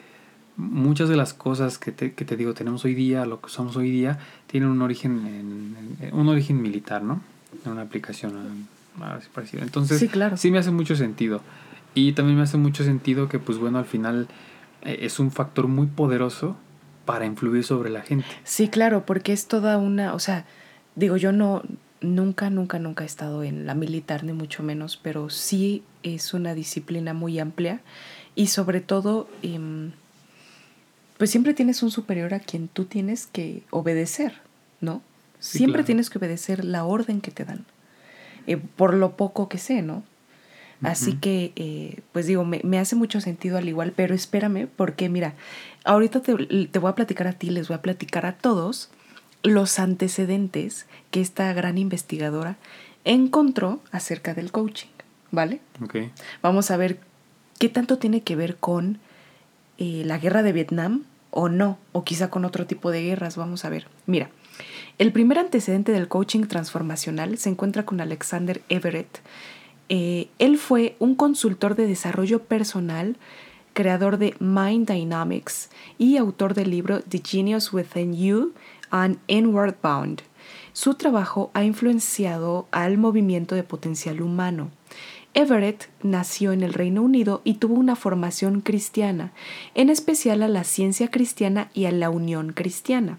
[0.57, 3.77] muchas de las cosas que te, que te digo tenemos hoy día, lo que somos
[3.77, 5.27] hoy día, tienen un origen,
[6.01, 7.21] en, un origen militar, ¿no?
[7.65, 8.67] En una aplicación
[9.61, 10.37] entonces, sí, claro.
[10.37, 11.41] sí me hace mucho sentido.
[11.95, 14.29] Y también me hace mucho sentido que, pues bueno, al final
[14.83, 16.57] eh, es un factor muy poderoso
[17.05, 18.27] para influir sobre la gente.
[18.45, 20.45] Sí, claro, porque es toda una, o sea,
[20.97, 21.63] digo, yo no,
[22.01, 26.55] nunca, nunca, nunca he estado en la militar, ni mucho menos, pero sí es una
[26.55, 27.81] disciplina muy amplia
[28.35, 29.93] y sobre todo, em,
[31.19, 34.41] pues siempre tienes un superior a quien tú tienes que obedecer,
[34.81, 35.03] ¿no?
[35.45, 37.65] Siempre tienes que obedecer la orden que te dan,
[38.47, 40.03] eh, por lo poco que sé, ¿no?
[40.83, 45.09] Así que, eh, pues digo, me, me, hace mucho sentido al igual, pero espérame, porque
[45.09, 45.33] mira,
[45.85, 46.35] ahorita te,
[46.67, 48.91] te, voy a platicar a ti, les voy a platicar a todos
[49.43, 52.57] los antecedentes que esta gran investigadora
[53.05, 54.91] encontró acerca del coaching,
[55.31, 55.61] ¿vale?
[55.83, 55.97] Ok.
[56.43, 56.99] Vamos a ver
[57.59, 58.99] qué tanto tiene que ver con
[59.79, 63.65] eh, la guerra de Vietnam o no, o quizá con otro tipo de guerras, vamos
[63.65, 63.87] a ver.
[64.07, 64.31] Mira,
[64.99, 69.21] el primer antecedente del coaching transformacional se encuentra con Alexander Everett,
[69.89, 73.17] eh, él fue un consultor de desarrollo personal,
[73.75, 78.53] creador de Mind Dynamics y autor del libro The Genius Within You
[78.91, 80.23] and Inward Bound.
[80.73, 84.71] Su trabajo ha influenciado al movimiento de potencial humano.
[85.35, 89.33] Everett nació en el Reino Unido y tuvo una formación cristiana,
[89.75, 93.19] en especial a la ciencia cristiana y a la unión cristiana.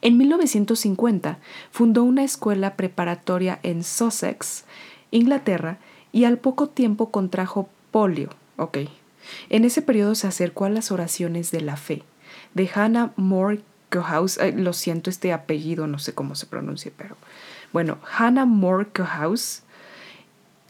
[0.00, 1.38] En 1950
[1.70, 4.64] fundó una escuela preparatoria en Sussex,
[5.10, 5.78] Inglaterra,
[6.12, 8.30] y al poco tiempo contrajo polio.
[9.50, 12.02] En ese periodo se acercó a las oraciones de la fe
[12.54, 14.38] de Hannah More Kohaus.
[14.54, 17.16] lo siento este apellido, no sé cómo se pronuncia, pero
[17.72, 19.62] bueno, Hannah More Kohaus,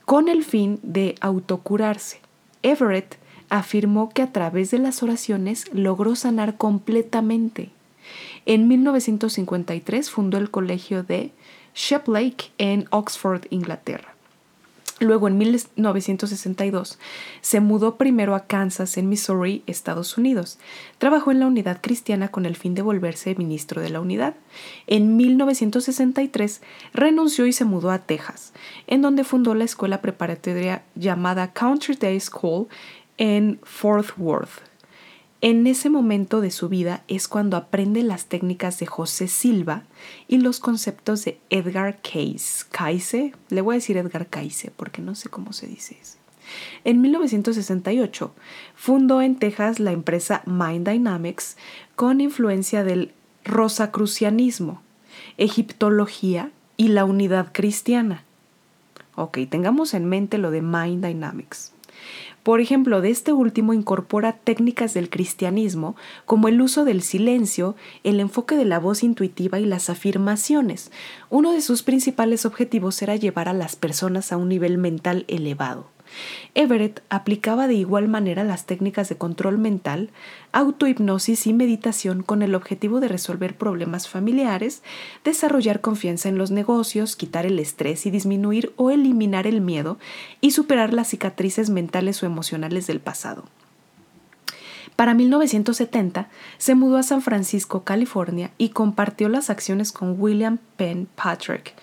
[0.04, 2.20] con el fin de autocurarse.
[2.62, 3.16] Everett
[3.50, 7.70] afirmó que a través de las oraciones logró sanar completamente.
[8.46, 11.32] En 1953 fundó el colegio de
[11.74, 14.14] Sheplake en Oxford, Inglaterra.
[15.00, 16.98] Luego, en 1962,
[17.40, 20.58] se mudó primero a Kansas, en Missouri, Estados Unidos.
[20.98, 24.34] Trabajó en la unidad cristiana con el fin de volverse ministro de la unidad.
[24.88, 26.62] En 1963
[26.94, 28.52] renunció y se mudó a Texas,
[28.88, 32.66] en donde fundó la escuela preparatoria llamada Country Day School
[33.18, 34.67] en Fort Worth.
[35.40, 39.84] En ese momento de su vida es cuando aprende las técnicas de José Silva
[40.26, 42.64] y los conceptos de Edgar Cayce.
[42.72, 46.18] Cayce, le voy a decir Edgar Cayce porque no sé cómo se dice eso.
[46.82, 48.34] En 1968
[48.74, 51.56] fundó en Texas la empresa Mind Dynamics
[51.94, 53.12] con influencia del
[53.44, 54.82] rosacrucianismo,
[55.36, 58.24] egiptología y la unidad cristiana.
[59.14, 61.74] Ok, tengamos en mente lo de Mind Dynamics.
[62.48, 68.20] Por ejemplo, de este último incorpora técnicas del cristianismo como el uso del silencio, el
[68.20, 70.90] enfoque de la voz intuitiva y las afirmaciones.
[71.28, 75.90] Uno de sus principales objetivos era llevar a las personas a un nivel mental elevado.
[76.54, 80.10] Everett aplicaba de igual manera las técnicas de control mental,
[80.52, 84.82] autohipnosis y meditación con el objetivo de resolver problemas familiares,
[85.24, 89.98] desarrollar confianza en los negocios, quitar el estrés y disminuir o eliminar el miedo
[90.40, 93.44] y superar las cicatrices mentales o emocionales del pasado.
[94.98, 101.06] Para 1970 se mudó a San Francisco, California y compartió las acciones con William Penn
[101.14, 101.74] Patrick,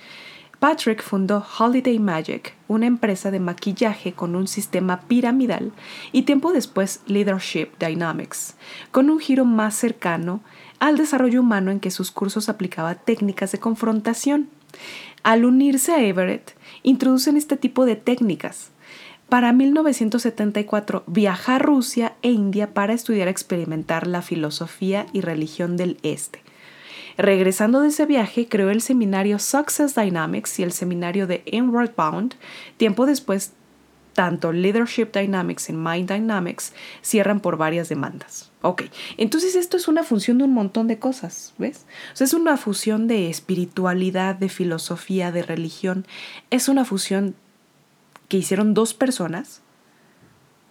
[0.66, 5.72] Patrick fundó Holiday Magic, una empresa de maquillaje con un sistema piramidal,
[6.12, 8.56] y tiempo después Leadership Dynamics,
[8.90, 10.42] con un giro más cercano
[10.80, 14.50] al desarrollo humano en que sus cursos aplicaba técnicas de confrontación.
[15.22, 18.72] Al unirse a Everett, introducen este tipo de técnicas.
[19.30, 25.78] Para 1974 viaja a Rusia e India para estudiar y experimentar la filosofía y religión
[25.78, 26.45] del Este.
[27.18, 32.36] Regresando de ese viaje, creó el seminario Success Dynamics y el seminario de Inward Bound.
[32.78, 33.54] Tiempo después,
[34.14, 38.52] tanto Leadership Dynamics y Mind Dynamics cierran por varias demandas.
[38.62, 38.84] Ok,
[39.18, 41.86] entonces esto es una función de un montón de cosas, ¿ves?
[42.14, 46.06] O sea, es una fusión de espiritualidad, de filosofía, de religión.
[46.50, 47.36] Es una fusión
[48.28, 49.62] que hicieron dos personas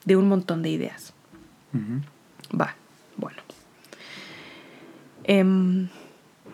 [0.04, 1.12] de un montón de ideas.
[2.58, 2.76] Va,
[3.16, 3.42] bueno.
[5.24, 5.88] Em,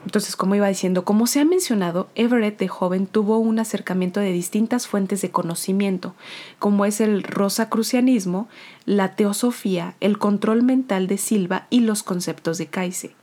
[0.04, 4.32] entonces, como iba diciendo, como se ha mencionado, Everett de joven tuvo un acercamiento de
[4.32, 6.14] distintas fuentes de conocimiento,
[6.58, 8.48] como es el rosacrucianismo,
[8.86, 13.14] la teosofía, el control mental de Silva y los conceptos de Cayce.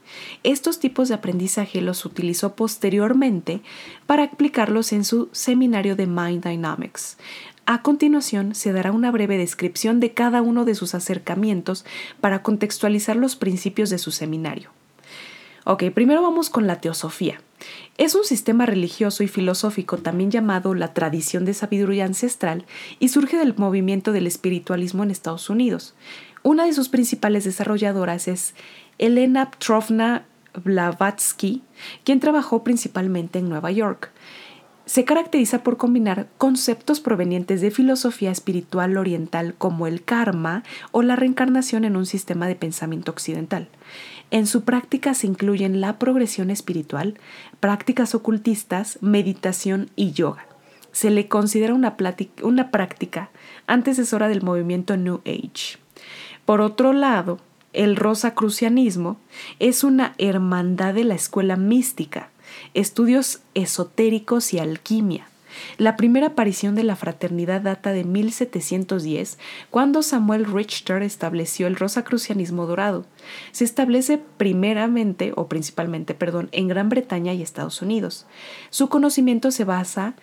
[0.43, 3.61] Estos tipos de aprendizaje los utilizó posteriormente
[4.05, 7.17] para aplicarlos en su seminario de Mind Dynamics.
[7.65, 11.85] A continuación se dará una breve descripción de cada uno de sus acercamientos
[12.21, 14.69] para contextualizar los principios de su seminario.
[15.69, 17.41] Ok, primero vamos con la teosofía.
[17.97, 22.65] Es un sistema religioso y filosófico también llamado la tradición de sabiduría ancestral
[22.99, 25.93] y surge del movimiento del espiritualismo en Estados Unidos.
[26.41, 28.53] Una de sus principales desarrolladoras es
[28.97, 30.25] Elena Petrovna
[30.63, 31.63] Blavatsky,
[32.05, 34.13] quien trabajó principalmente en Nueva York
[34.87, 41.17] se caracteriza por combinar conceptos provenientes de filosofía espiritual oriental como el karma o la
[41.17, 43.67] reencarnación en un sistema de pensamiento occidental.
[44.29, 47.17] En su práctica se incluyen la progresión espiritual,
[47.59, 50.45] prácticas ocultistas, meditación y yoga.
[50.91, 53.29] Se le considera una, práctica
[53.67, 55.77] antecesora del movimiento New Age.
[56.45, 57.39] Por otro lado,
[57.71, 59.17] el rosacrucianismo
[59.59, 62.29] es una hermandad de la escuela mística,
[62.73, 65.27] estudios esotéricos y alquimia.
[65.77, 69.37] La primera aparición de la fraternidad data de 1710,
[69.69, 73.05] cuando Samuel Richter estableció el rosacrucianismo dorado.
[73.51, 78.25] Se establece primeramente o principalmente, perdón, en Gran Bretaña y Estados Unidos.
[78.69, 80.15] Su conocimiento se basa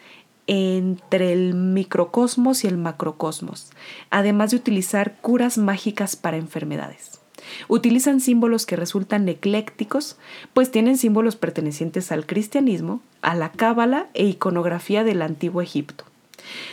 [0.46, 3.70] entre el microcosmos y el macrocosmos,
[4.10, 7.23] además de utilizar curas mágicas para enfermedades.
[7.68, 10.16] Utilizan símbolos que resultan eclécticos,
[10.52, 16.04] pues tienen símbolos pertenecientes al cristianismo, a la cábala e iconografía del antiguo Egipto.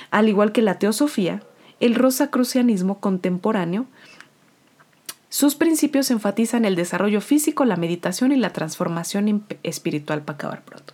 [0.09, 1.41] Al igual que la teosofía,
[1.79, 3.87] el rosacrucianismo contemporáneo
[5.31, 10.93] sus principios enfatizan el desarrollo físico, la meditación y la transformación espiritual para acabar pronto.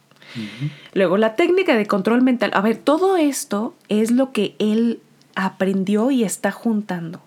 [0.93, 2.51] Luego, la técnica de control mental.
[2.53, 5.01] A ver, todo esto es lo que él
[5.33, 7.19] aprendió y está juntando.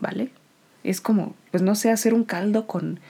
[0.00, 0.30] ¿Vale?
[0.88, 3.00] Es como, pues no sé, hacer un caldo con,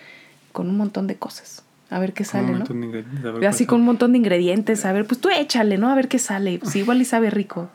[0.53, 1.63] con un montón de cosas.
[1.89, 2.65] A ver qué sale, ¿no?
[3.47, 5.89] Así con un montón de ingredientes, a ver, pues tú échale, ¿no?
[5.89, 6.59] A ver qué sale.
[6.59, 7.69] Pues igual y sabe rico.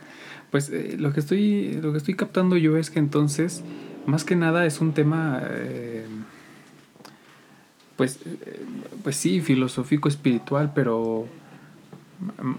[0.50, 3.64] Pues eh, lo que estoy lo que estoy captando yo es que entonces
[4.06, 6.06] más que nada es un tema eh,
[7.96, 8.66] pues eh,
[9.02, 11.28] pues sí, filosófico espiritual, pero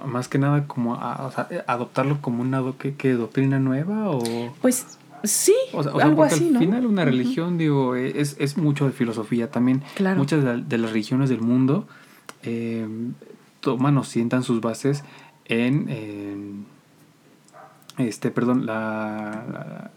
[0.07, 5.55] más que nada como adoptarlo como una ¿qué, doctrina nueva o pues Sí,
[6.01, 9.83] algo así, al final una religión, digo, es, es, mucho de filosofía también.
[9.95, 10.19] Claro.
[10.19, 11.87] Muchas de, las religiones del mundo
[12.43, 12.87] eh,
[13.61, 15.05] toman o sientan sus bases
[15.45, 16.67] en,
[17.99, 19.91] este, perdón, la,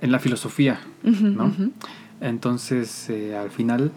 [0.00, 1.52] en la filosofía, ¿no?
[2.20, 3.92] Entonces, eh, al final,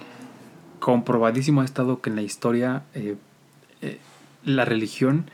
[0.80, 3.18] comprobadísimo ha estado que en la historia eh,
[4.46, 5.30] la religión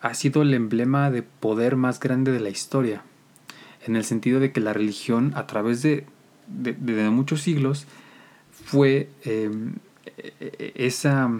[0.00, 3.02] ha sido el emblema de poder más grande de la historia
[3.88, 6.04] en el sentido de que la religión a través de,
[7.10, 7.86] muchos siglos
[8.50, 9.74] fue em,
[10.16, 11.30] e, e, esa,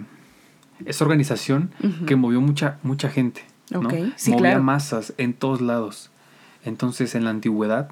[0.85, 1.71] esa organización
[2.05, 3.43] que movió mucha, mucha gente.
[3.69, 3.81] ¿no?
[4.27, 6.11] Movía masas en todos lados.
[6.65, 7.91] Entonces, en la antigüedad,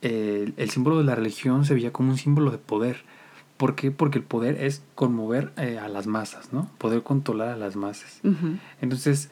[0.00, 3.04] el, símbolo de la religión se veía como un símbolo de poder.
[3.56, 3.90] ¿Por qué?
[3.90, 6.70] Porque el poder es conmover eh, a las masas, ¿no?
[6.78, 8.20] Poder controlar a las masas.
[8.80, 9.30] Entonces,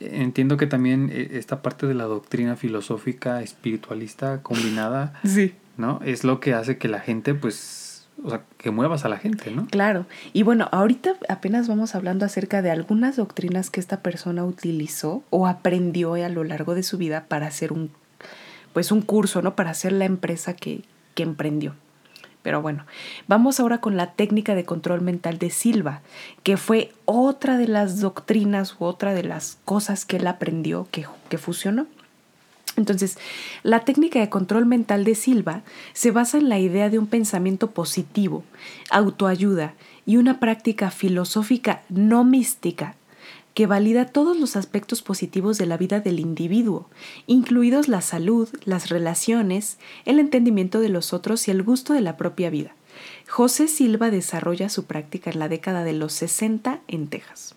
[0.00, 5.54] entiendo que también eh, esta parte de la doctrina filosófica espiritualista combinada, sí.
[5.76, 6.00] ¿no?
[6.04, 9.50] Es lo que hace que la gente, pues, o sea, que muevas a la gente,
[9.52, 9.66] ¿no?
[9.66, 10.06] Claro.
[10.32, 15.46] Y bueno, ahorita apenas vamos hablando acerca de algunas doctrinas que esta persona utilizó o
[15.46, 17.90] aprendió a lo largo de su vida para hacer un,
[18.72, 19.54] pues, un curso, ¿no?
[19.54, 20.82] Para hacer la empresa que,
[21.14, 21.74] que emprendió.
[22.42, 22.84] Pero bueno,
[23.26, 26.00] vamos ahora con la técnica de control mental de Silva,
[26.42, 31.06] que fue otra de las doctrinas u otra de las cosas que él aprendió que,
[31.28, 31.86] que fusionó.
[32.76, 33.18] Entonces,
[33.64, 35.62] la técnica de control mental de Silva
[35.94, 38.44] se basa en la idea de un pensamiento positivo,
[38.90, 39.74] autoayuda
[40.06, 42.94] y una práctica filosófica no mística
[43.58, 46.88] que valida todos los aspectos positivos de la vida del individuo,
[47.26, 52.16] incluidos la salud, las relaciones, el entendimiento de los otros y el gusto de la
[52.16, 52.76] propia vida.
[53.28, 57.56] José Silva desarrolla su práctica en la década de los 60 en Texas.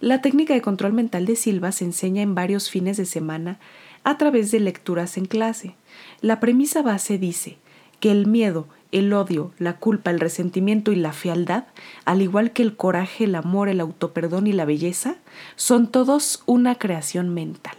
[0.00, 3.60] La técnica de control mental de Silva se enseña en varios fines de semana
[4.02, 5.76] a través de lecturas en clase.
[6.22, 7.58] La premisa base dice
[8.00, 11.64] que el miedo, el odio, la culpa, el resentimiento y la fealdad,
[12.04, 15.16] al igual que el coraje, el amor, el autoperdón y la belleza,
[15.56, 17.76] son todos una creación mental.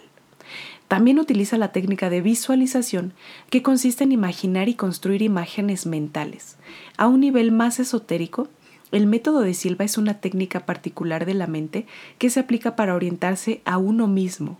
[0.87, 3.13] También utiliza la técnica de visualización,
[3.49, 6.57] que consiste en imaginar y construir imágenes mentales.
[6.97, 8.49] A un nivel más esotérico,
[8.91, 12.93] el método de Silva es una técnica particular de la mente que se aplica para
[12.93, 14.59] orientarse a uno mismo,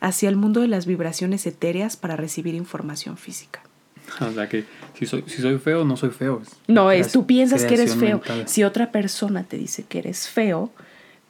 [0.00, 3.62] hacia el mundo de las vibraciones etéreas para recibir información física.
[4.20, 4.64] O sea que
[4.98, 6.42] si soy, si soy feo, no soy feo.
[6.68, 8.20] no, es tú piensas que eres feo.
[8.46, 10.70] Si otra persona te dice que eres feo,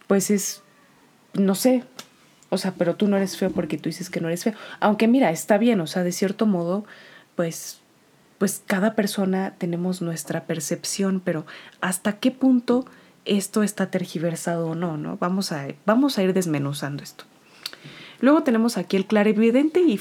[0.07, 0.63] pues es,
[1.35, 1.85] no sé,
[2.49, 4.55] o sea, pero tú no eres feo porque tú dices que no eres feo.
[4.81, 6.85] Aunque mira, está bien, o sea, de cierto modo,
[7.35, 7.81] pues,
[8.39, 11.45] pues cada persona tenemos nuestra percepción, pero
[11.81, 12.87] hasta qué punto
[13.25, 15.17] esto está tergiversado o no, ¿no?
[15.19, 17.25] Vamos a, vamos a ir desmenuzando esto.
[18.21, 19.99] Luego tenemos aquí el clarividente y,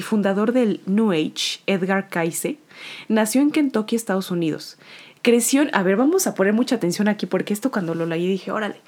[0.00, 2.58] fundador del New Age, Edgar Cayce.
[3.08, 4.78] Nació en Kentucky, Estados Unidos.
[5.22, 8.50] Creció, a ver, vamos a poner mucha atención aquí porque esto cuando lo leí dije,
[8.50, 8.80] órale.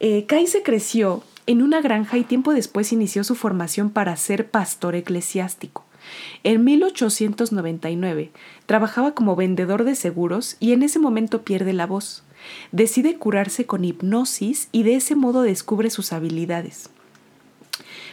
[0.00, 0.26] Eh,
[0.64, 5.84] creció en una granja y tiempo después inició su formación para ser pastor eclesiástico.
[6.42, 8.30] En 1899
[8.66, 12.24] trabajaba como vendedor de seguros y en ese momento pierde la voz.
[12.72, 16.90] Decide curarse con hipnosis y de ese modo descubre sus habilidades.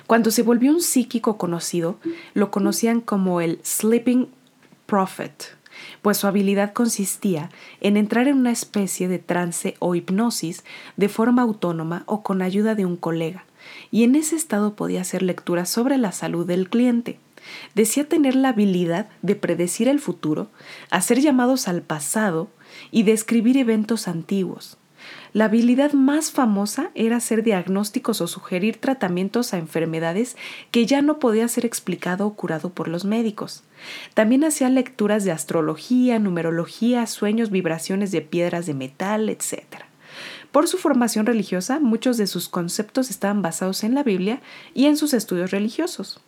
[0.08, 1.98] Cuando se volvió un psíquico conocido,
[2.34, 4.30] lo conocían como el Sleeping
[4.86, 5.58] Prophet,
[6.02, 7.50] pues su habilidad consistía
[7.82, 10.64] en entrar en una especie de trance o hipnosis
[10.96, 13.46] de forma autónoma o con ayuda de un colega,
[13.92, 17.20] y en ese estado podía hacer lecturas sobre la salud del cliente.
[17.76, 20.50] Decía tener la habilidad de predecir el futuro,
[20.90, 22.50] hacer llamados al pasado
[22.92, 24.78] y describir eventos antiguos.
[25.34, 30.38] La habilidad más famosa era hacer diagnósticos o sugerir tratamientos a enfermedades
[30.72, 33.64] que ya no podía ser explicado o curado por los médicos.
[34.14, 39.64] También hacía lecturas de astrología, numerología, sueños, vibraciones de piedras de metal, etc.
[40.52, 44.42] Por su formación religiosa, muchos de sus conceptos estaban basados en la Biblia
[44.74, 46.20] y en sus estudios religiosos.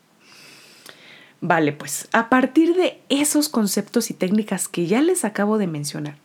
[1.42, 6.18] Vale, pues a partir de esos conceptos y técnicas que ya les acabo de mencionar,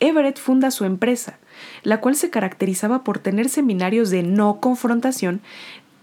[0.00, 1.38] Everett funda su empresa,
[1.82, 5.40] la cual se caracterizaba por tener seminarios de no confrontación,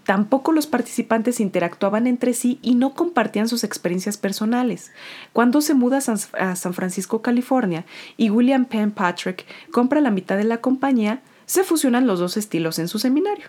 [0.04, 4.92] Tampoco los participantes interactuaban entre sí y no compartían sus experiencias personales.
[5.32, 6.00] Cuando se muda
[6.38, 7.86] a San Francisco, California,
[8.18, 12.78] y William Penn Patrick compra la mitad de la compañía, se fusionan los dos estilos
[12.78, 13.48] en su seminario.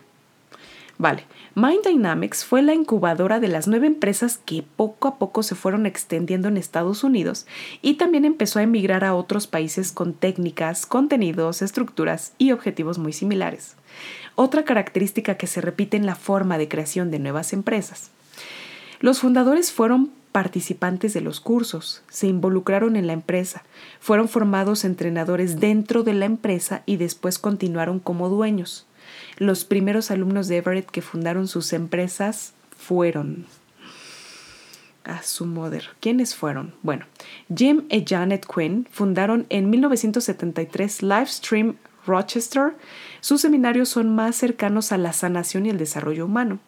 [0.98, 1.26] Vale,
[1.56, 5.86] Mind Dynamics fue la incubadora de las nueve empresas que poco a poco se fueron
[5.86, 7.46] extendiendo en Estados Unidos
[7.82, 13.12] y también empezó a emigrar a otros países con técnicas, contenidos, estructuras y objetivos muy
[13.12, 13.76] similares.
[14.36, 18.12] Otra característica que se repite en la forma de creación de nuevas empresas.
[19.02, 23.64] Los fundadores fueron participantes de los cursos, se involucraron en la empresa,
[24.00, 28.86] fueron formados entrenadores dentro de la empresa y después continuaron como dueños.
[29.38, 33.46] Los primeros alumnos de Everett que fundaron sus empresas fueron
[35.04, 35.90] a su mother.
[36.00, 36.74] ¿Quiénes fueron?
[36.84, 37.06] Bueno,
[37.54, 41.76] Jim y Janet Quinn fundaron en 1973 Livestream
[42.06, 42.76] Rochester.
[43.22, 46.60] Sus seminarios son más cercanos a la sanación y el desarrollo humano.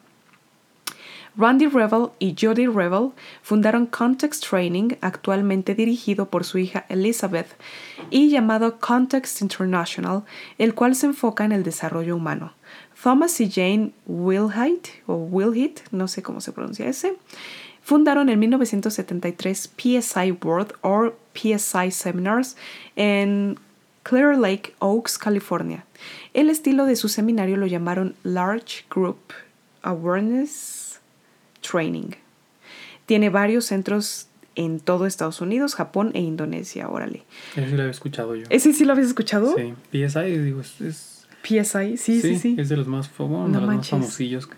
[1.37, 3.11] Randy Revel y Jody Revel
[3.43, 7.47] fundaron Context Training, actualmente dirigido por su hija Elizabeth,
[8.09, 10.23] y llamado Context International,
[10.57, 12.53] el cual se enfoca en el desarrollo humano.
[13.07, 17.15] Thomas y Jane Wilhite, o Wilhite, no sé cómo se pronuncia ese,
[17.81, 22.57] fundaron en 1973 PSI World o PSI Seminars
[22.97, 23.57] en
[24.03, 25.85] Clear Lake Oaks, California.
[26.33, 29.31] El estilo de su seminario lo llamaron Large Group
[29.83, 30.99] Awareness
[31.61, 32.09] Training.
[33.05, 37.23] Tiene varios centros en todo Estados Unidos, Japón e Indonesia, órale.
[37.55, 38.47] Ese sí lo había escuchado yo.
[38.49, 39.55] ¿Ese sí lo habías escuchado?
[39.55, 41.16] Sí, PSI, digo, es
[41.47, 42.55] PSI, sí, sí, sí.
[42.57, 44.49] Es de los más, más famosillos.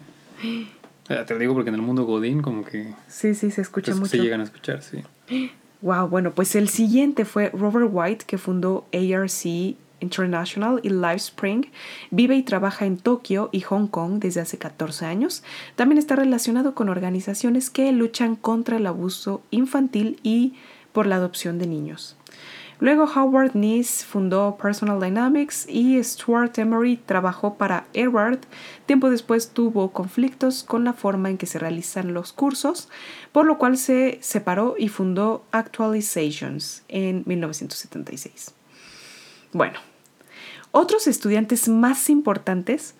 [1.08, 2.94] Te lo digo porque en el mundo Godín como que...
[3.08, 4.10] Sí, sí, se escucha mucho.
[4.10, 5.04] Se llegan a escuchar, sí.
[5.82, 11.68] Wow, bueno, pues el siguiente fue Robert White, que fundó ARC International y Spring.
[12.12, 15.44] Vive y trabaja en Tokio y Hong Kong desde hace 14 años.
[15.76, 20.54] También está relacionado con organizaciones que luchan contra el abuso infantil y
[20.92, 22.18] por la adopción de niños.
[22.80, 28.40] Luego Howard Nees fundó Personal Dynamics y Stuart Emery trabajó para Edward.
[28.86, 32.88] Tiempo después tuvo conflictos con la forma en que se realizan los cursos,
[33.34, 38.54] por lo cual se separó y fundó Actualizations en 1976.
[39.52, 39.80] Bueno,
[40.72, 42.96] otros estudiantes más importantes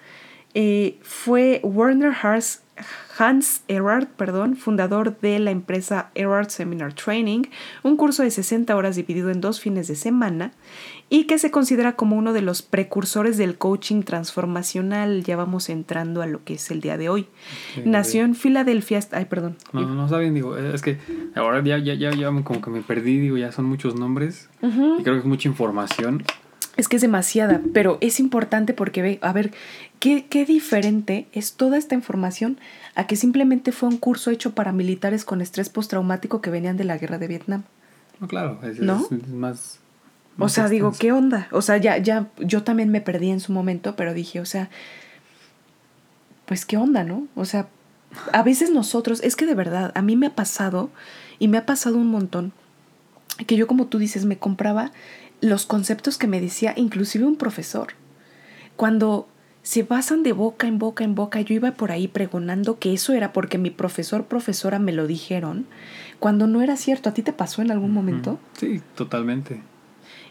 [0.54, 2.64] eh, fue Werner Haas
[3.18, 7.44] Hans Erhard, perdón, fundador de la empresa Erhard Seminar Training,
[7.84, 10.54] un curso de 60 horas dividido en dos fines de semana
[11.10, 15.24] y que se considera como uno de los precursores del coaching transformacional.
[15.24, 17.28] Ya vamos entrando a lo que es el día de hoy.
[17.84, 19.00] Nació en Filadelfia.
[19.12, 19.58] Ay, perdón.
[19.74, 20.98] No, no, saben, digo, es que
[21.36, 25.04] ahora ya, ya, ya, ya como que me perdí, digo, ya son muchos nombres y
[25.04, 26.24] creo que es mucha información.
[26.80, 29.52] Es que es demasiada, pero es importante porque ve, a ver,
[30.00, 32.58] ¿qué, qué diferente es toda esta información
[33.00, 36.84] a que simplemente fue un curso hecho para militares con estrés postraumático que venían de
[36.84, 37.64] la guerra de Vietnam.
[38.20, 38.80] No, claro, es,
[39.30, 39.80] más,
[40.38, 41.48] O sea, digo, ¿qué onda?
[41.52, 44.70] O sea, ya, ya, yo también me perdí en su momento, pero dije, o sea,
[46.46, 47.28] pues qué onda, ¿no?
[47.36, 47.70] O sea,
[48.34, 50.90] a veces nosotros, es que de verdad, a mí me ha pasado,
[51.40, 52.52] y me ha pasado un montón,
[53.48, 54.92] que yo como tú dices, me compraba
[55.42, 57.94] los conceptos que me decía inclusive un profesor.
[58.76, 59.28] Cuando
[59.62, 63.14] se basan de boca en boca en boca, yo iba por ahí pregonando que eso
[63.14, 65.66] era porque mi profesor, profesora me lo dijeron,
[66.20, 67.10] cuando no era cierto.
[67.10, 68.40] ¿A ti te pasó en algún momento?
[68.54, 69.62] Sí, totalmente.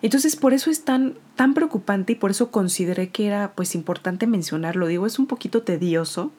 [0.00, 4.26] Entonces, por eso es tan, tan preocupante y por eso consideré que era pues importante
[4.26, 4.86] mencionarlo.
[4.86, 6.32] Digo, es un poquito tedioso,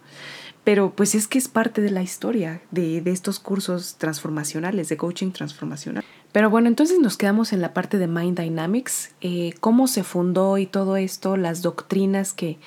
[0.69, 5.31] pero pues es que es parte de la historia de, estos cursos transformacionales, de coaching
[5.31, 6.03] transformacional.
[6.31, 10.59] Pero bueno, entonces nos quedamos en la parte de Mind Dynamics, eh, cómo se fundó
[10.59, 12.59] y todo esto, las doctrinas que,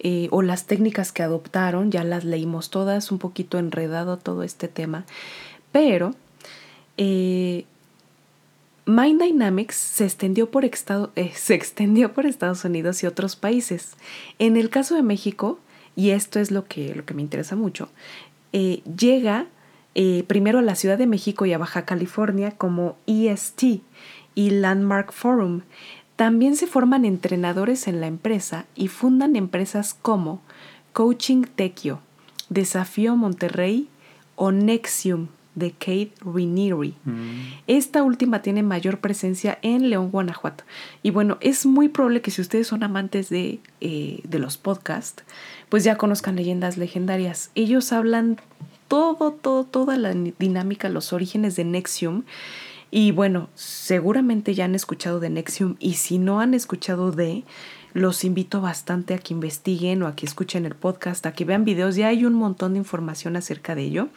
[0.00, 4.68] eh, o las técnicas que adoptaron, ya las leímos todas, un poquito enredado todo este
[4.68, 5.06] tema,
[5.72, 6.14] pero
[6.98, 7.64] eh,
[8.84, 13.94] Mind Dynamics se extendió, por se extendió por Estados Unidos y otros países.
[14.38, 15.58] En el caso de México,
[15.96, 17.88] y esto es lo que, lo que me interesa mucho,
[18.52, 19.46] eh, llega
[19.94, 23.80] eh, primero a la Ciudad de México y a Baja California como EST
[24.34, 25.62] y Landmark Forum.
[26.16, 30.42] También se forman entrenadores en la empresa y fundan empresas como
[30.92, 32.00] Coaching Tequio,
[32.50, 33.88] Desafío Monterrey
[34.36, 36.94] o Nexium de Kate Rinieri.
[37.04, 37.40] Mm.
[37.66, 40.62] Esta última tiene mayor presencia en León, Guanajuato.
[41.02, 45.24] Y bueno, es muy probable que si ustedes son amantes de, eh, de los podcasts,
[45.68, 47.50] pues ya conozcan leyendas legendarias.
[47.56, 48.36] Ellos hablan
[48.86, 52.22] todo, todo, toda la dinámica, los orígenes de Nexium.
[52.90, 57.44] Y bueno, seguramente ya han escuchado de Nexium y si no han escuchado de,
[57.96, 61.64] los invito bastante a que investiguen o a que escuchen el podcast, a que vean
[61.64, 61.96] videos.
[61.96, 64.08] Ya hay un montón de información acerca de ello.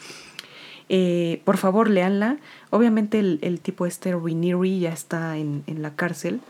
[0.89, 2.37] Eh, por favor, léanla.
[2.71, 6.41] Obviamente el, tipo este Riniri ya está en, en la cárcel.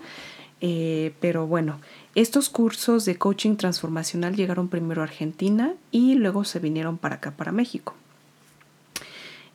[0.62, 1.80] Eh, pero bueno,
[2.16, 7.32] estos cursos de coaching transformacional llegaron primero a Argentina y luego se vinieron para acá,
[7.32, 7.96] para México.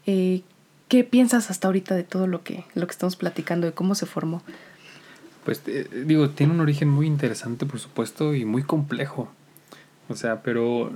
[0.07, 0.43] Eh,
[0.89, 4.07] ¿Qué piensas hasta ahorita de todo lo que, lo que estamos platicando, de cómo se
[4.07, 4.43] formó?
[5.45, 5.63] Pues
[6.07, 9.29] digo, tiene un origen muy interesante, por supuesto, y muy complejo.
[10.09, 10.91] O sea, pero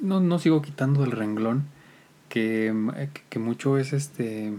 [0.00, 1.64] no, no sigo quitando del renglón
[2.28, 2.72] que,
[3.28, 4.54] que mucho es este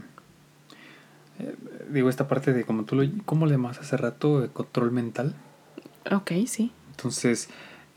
[1.39, 1.55] eh,
[1.89, 4.41] digo, esta parte de como tú lo, ¿cómo le llamas hace rato?
[4.41, 5.35] De control mental.
[6.11, 6.71] Ok, sí.
[6.91, 7.49] Entonces,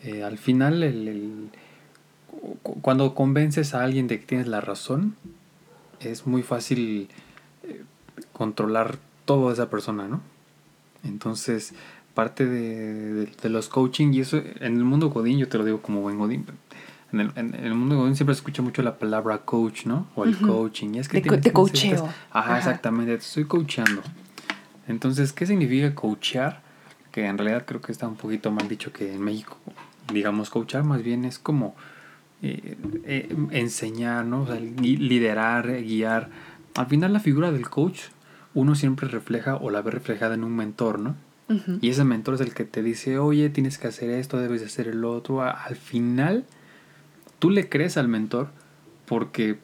[0.02, 1.50] eh, al final, el,
[2.62, 5.16] cuando convences a alguien de que tienes la razón,
[6.00, 7.08] es muy fácil
[7.64, 7.82] eh,
[8.32, 10.20] controlar toda esa persona, ¿no?
[11.04, 11.74] Entonces,
[12.14, 15.82] parte de, de, los coaching, y eso en el mundo Godín, yo te lo digo
[15.82, 16.46] como buen Godín,
[17.12, 20.06] en el, en, el mundo de siempre se escucha mucho la palabra coach, ¿no?
[20.14, 20.94] O el coaching.
[20.94, 22.08] Y es que te, coacheo.
[22.30, 24.02] Ajá, exactamente, te estoy coachando.
[24.88, 26.62] Entonces, ¿qué significa coachar?
[27.10, 29.58] Que en realidad creo que está un poquito mal dicho que en México,
[30.12, 31.76] digamos, coachar más bien es como
[32.40, 34.42] eh, eh, enseñar, ¿no?
[34.42, 36.30] O sea, liderar, guiar.
[36.74, 38.00] Al final la figura del coach
[38.54, 41.14] uno siempre refleja o la ve reflejada en un mentor, ¿no?
[41.82, 44.68] Y ese mentor es el que te dice, oye, tienes que hacer esto, debes de
[44.68, 45.42] hacer el otro.
[45.42, 46.46] Al final
[47.42, 48.50] tú le crees al mentor
[49.04, 49.58] porque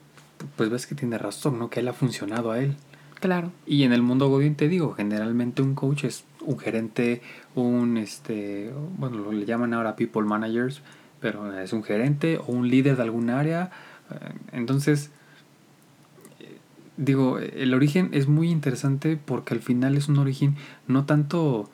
[0.57, 1.71] pues ves que tiene razón, ¿no?
[1.71, 2.75] Que él ha funcionado a él.
[3.21, 3.53] Claro.
[3.67, 7.23] Y en el mundo Godín te digo, generalmente un coach es un gerente,
[7.55, 10.83] un este, bueno, lo le llaman ahora people managers,
[11.21, 13.71] pero es un gerente o un líder de algún área.
[14.51, 15.13] Entonces,
[16.97, 20.57] digo, el origen es muy interesante porque al final es un origen
[20.89, 21.71] no tanto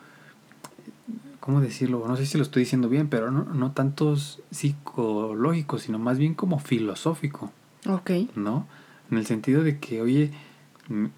[1.45, 2.03] ¿cómo decirlo?
[2.07, 6.33] No sé si lo estoy diciendo bien, pero no, no tanto psicológico, sino más bien
[6.33, 7.51] como filosófico.
[7.87, 8.11] Ok.
[8.35, 8.65] ¿No?
[9.11, 10.31] En el sentido de que, oye,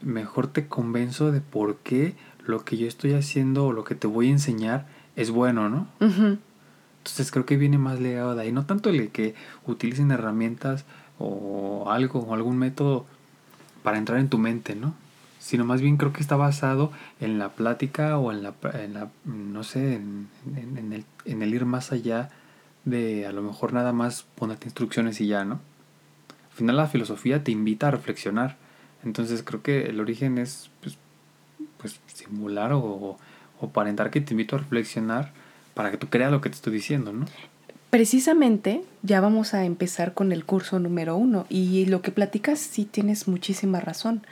[0.01, 2.15] mejor te convenzo de por qué
[2.45, 5.87] lo que yo estoy haciendo o lo que te voy a enseñar es bueno, ¿no?
[5.99, 8.51] Entonces creo que viene más legado de ahí.
[8.51, 9.33] No tanto el que
[9.65, 10.83] utilicen herramientas
[11.19, 13.05] o algo o algún método
[13.81, 14.93] para entrar en tu mente, ¿no?
[15.47, 16.91] Sino más bien creo que está basado
[17.21, 20.27] en la plática o en la, en la no sé, en,
[20.57, 22.29] en, el, en el ir más allá
[22.83, 25.61] de a lo mejor nada más ponerte instrucciones y ya, ¿no?
[26.51, 28.57] Al final la filosofía te invita a reflexionar.
[29.05, 30.97] Entonces creo que el origen es pues,
[31.77, 35.31] pues simular o, o aparentar que te invito a reflexionar
[35.73, 37.25] para que tú creas lo que te estoy diciendo, ¿no?
[37.89, 42.83] Precisamente ya vamos a empezar con el curso número uno y lo que platicas sí
[42.83, 44.23] tienes muchísima razón.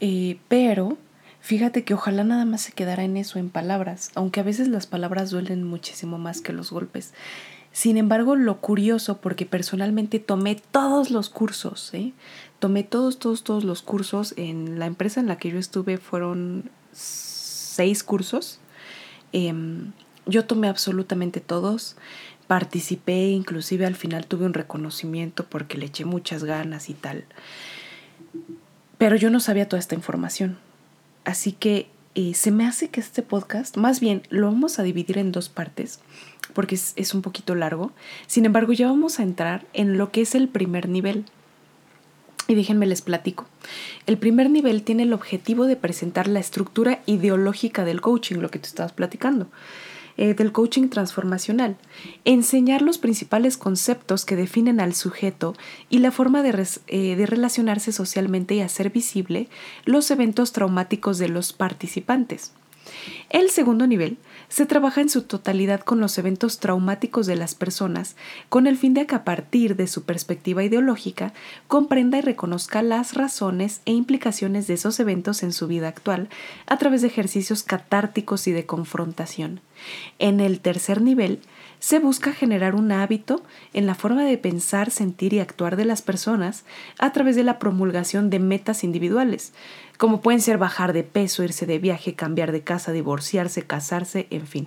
[0.00, 0.98] Eh, pero
[1.40, 4.86] fíjate que ojalá nada más se quedara en eso, en palabras, aunque a veces las
[4.86, 7.12] palabras duelen muchísimo más que los golpes.
[7.72, 12.12] Sin embargo, lo curioso, porque personalmente tomé todos los cursos, ¿eh?
[12.58, 14.34] tomé todos, todos, todos los cursos.
[14.36, 18.60] En la empresa en la que yo estuve fueron seis cursos.
[19.32, 19.92] Em,
[20.26, 21.96] yo tomé absolutamente todos,
[22.46, 27.24] participé, inclusive al final tuve un reconocimiento porque le eché muchas ganas y tal.
[29.00, 30.58] Pero yo no sabía toda esta información.
[31.24, 35.16] Así que eh, se me hace que este podcast, más bien lo vamos a dividir
[35.16, 36.00] en dos partes,
[36.52, 37.92] porque es, es un poquito largo.
[38.26, 41.24] Sin embargo, ya vamos a entrar en lo que es el primer nivel.
[42.46, 43.46] Y déjenme les platico.
[44.04, 48.58] El primer nivel tiene el objetivo de presentar la estructura ideológica del coaching, lo que
[48.58, 49.48] tú estabas platicando.
[50.20, 51.78] Eh, del coaching transformacional.
[52.26, 55.54] Enseñar los principales conceptos que definen al sujeto
[55.88, 59.48] y la forma de, eh, de relacionarse socialmente y hacer visible
[59.86, 62.52] los eventos traumáticos de los participantes.
[63.30, 64.18] El segundo nivel
[64.50, 68.16] se trabaja en su totalidad con los eventos traumáticos de las personas,
[68.48, 71.32] con el fin de que a partir de su perspectiva ideológica
[71.68, 76.28] comprenda y reconozca las razones e implicaciones de esos eventos en su vida actual
[76.66, 79.60] a través de ejercicios catárticos y de confrontación.
[80.18, 81.40] En el tercer nivel,
[81.78, 83.42] se busca generar un hábito
[83.72, 86.64] en la forma de pensar, sentir y actuar de las personas
[86.98, 89.54] a través de la promulgación de metas individuales,
[90.00, 94.46] como pueden ser bajar de peso, irse de viaje, cambiar de casa, divorciarse, casarse, en
[94.46, 94.66] fin.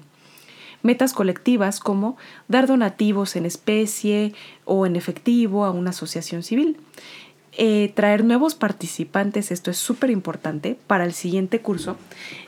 [0.84, 2.18] Metas colectivas como
[2.48, 6.78] dar donativos en especie o en efectivo a una asociación civil.
[7.58, 11.98] Eh, traer nuevos participantes, esto es súper importante para el siguiente curso,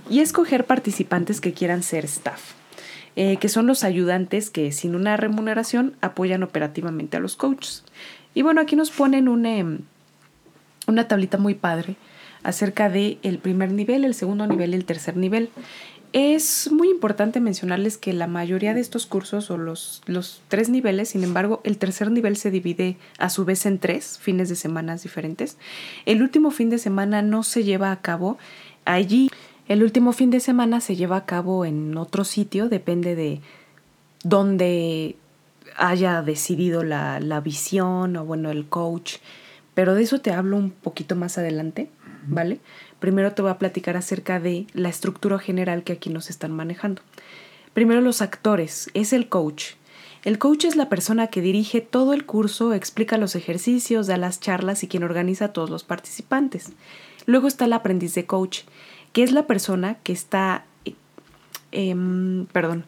[0.08, 2.54] y escoger participantes que quieran ser staff.
[3.16, 7.84] Eh, que son los ayudantes que sin una remuneración apoyan operativamente a los coaches.
[8.36, 9.80] Y bueno, aquí nos ponen em,
[10.86, 11.96] una tablita muy padre
[12.46, 15.50] acerca del el primer nivel, el segundo nivel y el tercer nivel.
[16.14, 21.10] Es muy importante mencionarles que la mayoría de estos cursos o los, los tres niveles,
[21.10, 24.96] sin embargo, el tercer nivel se divide a su vez en tres fines de semana
[24.96, 25.58] diferentes.
[26.06, 28.38] El último fin de semana no se lleva a cabo
[28.86, 29.30] allí.
[29.68, 33.41] El último fin de semana se lleva a cabo en otro sitio, depende de
[34.24, 35.18] dónde
[35.76, 39.16] haya decidido la, la, visión o bueno, el coach.
[39.74, 41.89] Pero de eso te hablo un poquito más adelante,
[42.28, 42.60] ¿vale?
[43.00, 47.02] Primero te voy a platicar acerca de la estructura general que aquí nos están manejando.
[47.74, 49.74] Primero los actores, es el coach.
[50.24, 54.40] El coach es la persona que dirige todo el curso, explica los ejercicios, da las
[54.40, 56.72] charlas y quien organiza a todos los participantes.
[57.28, 58.62] Luego está el aprendiz de coach
[59.16, 60.66] que es la persona que está,
[61.72, 62.86] em, perdón,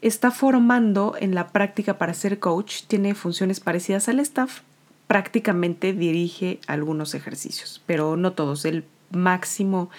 [0.00, 4.62] está formando en la práctica para ser coach, tiene funciones parecidas al staff,
[5.06, 8.64] prácticamente dirige algunos ejercicios, pero no todos.
[8.64, 9.90] El máximo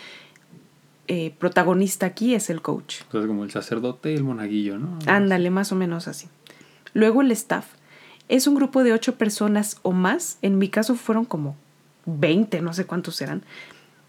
[1.08, 3.02] eh, protagonista aquí es el coach.
[3.04, 5.00] Entonces, como el sacerdote y el monaguillo, ¿no?
[5.06, 6.28] Ándale, más o menos así.
[6.94, 7.66] Luego el staff
[8.28, 11.56] es un grupo de ocho personas o más, en mi caso fueron como
[12.06, 13.44] 20, no sé cuántos eran,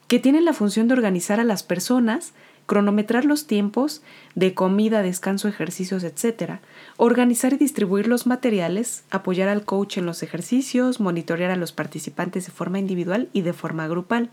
[0.09, 2.33] que tienen la función de organizar a las personas,
[2.69, 4.03] cronometrar los tiempos
[4.35, 6.61] de comida, descanso, ejercicios, etc.,
[6.99, 12.45] organizar y distribuir los materiales, apoyar al coach en los ejercicios, monitorear a los participantes
[12.45, 14.31] de forma individual y de forma grupal.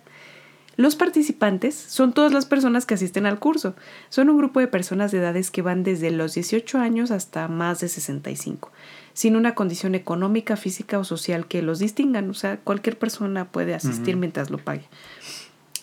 [0.76, 3.74] Los participantes son todas las personas que asisten al curso.
[4.10, 7.80] Son un grupo de personas de edades que van desde los 18 años hasta más
[7.80, 8.70] de 65,
[9.14, 12.30] sin una condición económica, física o social que los distingan.
[12.30, 14.90] O sea, cualquier persona puede asistir mientras lo pague.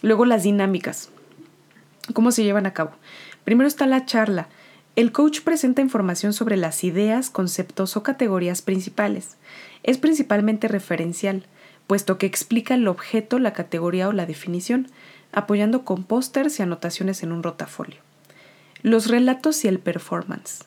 [0.02, 1.08] Luego las dinámicas.
[2.12, 2.92] ¿Cómo se llevan a cabo?
[3.44, 4.48] Primero está la charla.
[4.96, 9.36] El coach presenta información sobre las ideas, conceptos o categorías principales.
[9.84, 11.46] Es principalmente referencial,
[11.86, 14.88] puesto que explica el objeto, la categoría o la definición,
[15.30, 18.00] apoyando con pósters y anotaciones en un rotafolio.
[18.82, 20.64] Los relatos y el performance.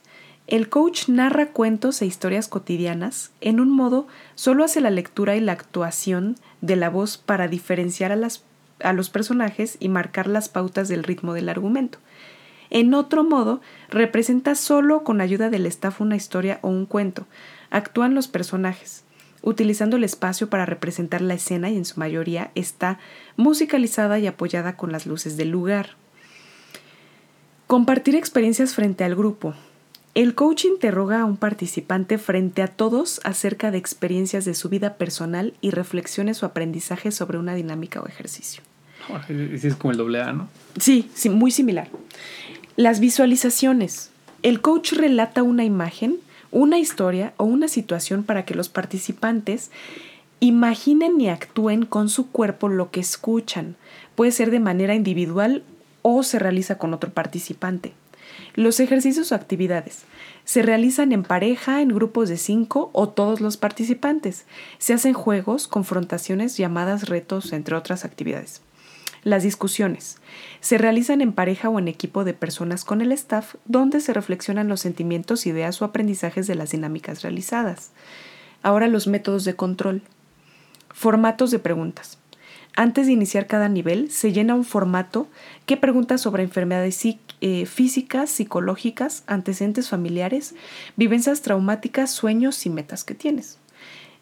[0.47, 3.31] El coach narra cuentos e historias cotidianas.
[3.41, 8.11] En un modo, solo hace la lectura y la actuación de la voz para diferenciar
[8.11, 8.43] a las
[8.82, 11.99] a los personajes y marcar las pautas del ritmo del argumento.
[12.69, 17.26] En otro modo, representa solo con ayuda del staff una historia o un cuento.
[17.69, 19.03] Actúan los personajes,
[19.41, 22.99] utilizando el espacio para representar la escena y en su mayoría está
[23.38, 25.91] musicalizada y apoyada con las luces del lugar.
[27.67, 29.53] Compartir experiencias frente al grupo.
[30.16, 34.93] El coach interroga a un participante frente a todos acerca de experiencias de su vida
[34.93, 38.63] personal y reflexione su aprendizaje sobre una dinámica o ejercicio.
[39.28, 40.47] Sí, es como el doble A, ¿no?
[40.80, 41.89] Sí, sí, muy similar.
[42.78, 44.09] Las visualizaciones.
[44.41, 46.16] El coach relata una imagen,
[46.49, 49.70] una historia o una situación para que los participantes
[50.39, 53.76] imaginen y actúen con su cuerpo lo que escuchan.
[54.16, 55.63] Puede ser de manera individual
[56.03, 57.91] o se realiza con otro participante.
[58.53, 60.05] Los ejercicios o actividades
[60.45, 64.45] se realizan en pareja, en grupos de cinco o todos los participantes.
[64.77, 68.61] Se hacen juegos, confrontaciones, llamadas, retos, entre otras actividades.
[69.23, 70.17] Las discusiones
[70.59, 74.67] se realizan en pareja o en equipo de personas con el staff, donde se reflexionan
[74.67, 77.91] los sentimientos, ideas o aprendizajes de las dinámicas realizadas.
[78.61, 80.03] Ahora los métodos de control.
[80.93, 82.19] Formatos de preguntas.
[82.75, 85.27] Antes de iniciar cada nivel, se llena un formato
[85.65, 86.95] que pregunta sobre enfermedades
[87.48, 90.56] eh, físicas, psicológicas, antecedentes familiares,
[90.96, 93.60] vivencias traumáticas, sueños y metas que tienes.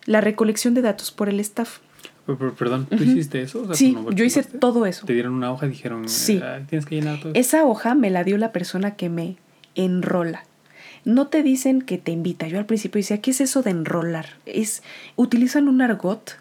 [0.03, 1.77] La recolección de datos por el staff.
[2.59, 3.73] Perdón, ¿tú hiciste eso?
[3.75, 5.05] sí, yo hice todo eso.
[5.05, 6.41] Te dieron una hoja y dijeron, sí.
[6.67, 7.39] tienes que llenar todo eso.
[7.39, 9.37] Esa hoja me la dio la persona que me
[9.75, 10.43] enrola.
[11.05, 12.49] No te dicen que te invita.
[12.49, 14.31] Yo al principio decía, ¿qué es eso de enrolar?
[14.45, 14.83] Es,
[15.15, 16.37] utilizan un argot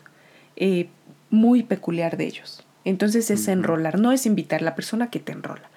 [0.56, 0.88] eh,
[1.30, 2.66] muy peculiar de ellos.
[2.84, 5.70] Entonces es enrolar, no es invitar la persona que te enrola.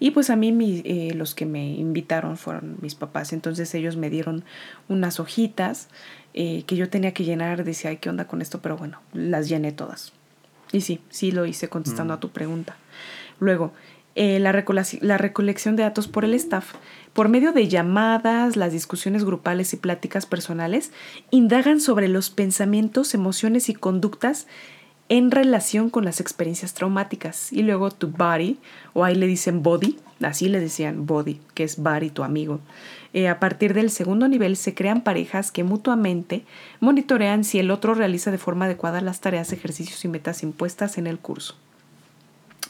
[0.00, 3.32] Y pues a mí eh, los que me invitaron fueron mis papás.
[3.32, 4.44] Entonces ellos me dieron
[4.88, 5.88] unas hojitas
[6.32, 7.62] eh, que yo tenía que llenar.
[7.64, 8.60] Decía, ay, ¿qué onda con esto?
[8.62, 10.12] Pero bueno, las llené todas.
[10.72, 12.76] Y sí, sí lo hice contestando a tu pregunta.
[13.40, 13.72] Luego,
[14.14, 14.64] eh, la,
[15.00, 16.74] la recolección de datos por el staff.
[17.12, 20.92] Por medio de llamadas, las discusiones grupales y pláticas personales,
[21.30, 24.46] indagan sobre los pensamientos, emociones y conductas
[25.10, 27.52] en relación con las experiencias traumáticas.
[27.52, 28.58] Y luego tu body,
[28.94, 32.60] o ahí le dicen body, así le decían body, que es body, tu amigo.
[33.12, 36.44] Eh, a partir del segundo nivel se crean parejas que mutuamente
[36.78, 41.08] monitorean si el otro realiza de forma adecuada las tareas, ejercicios y metas impuestas en
[41.08, 41.56] el curso.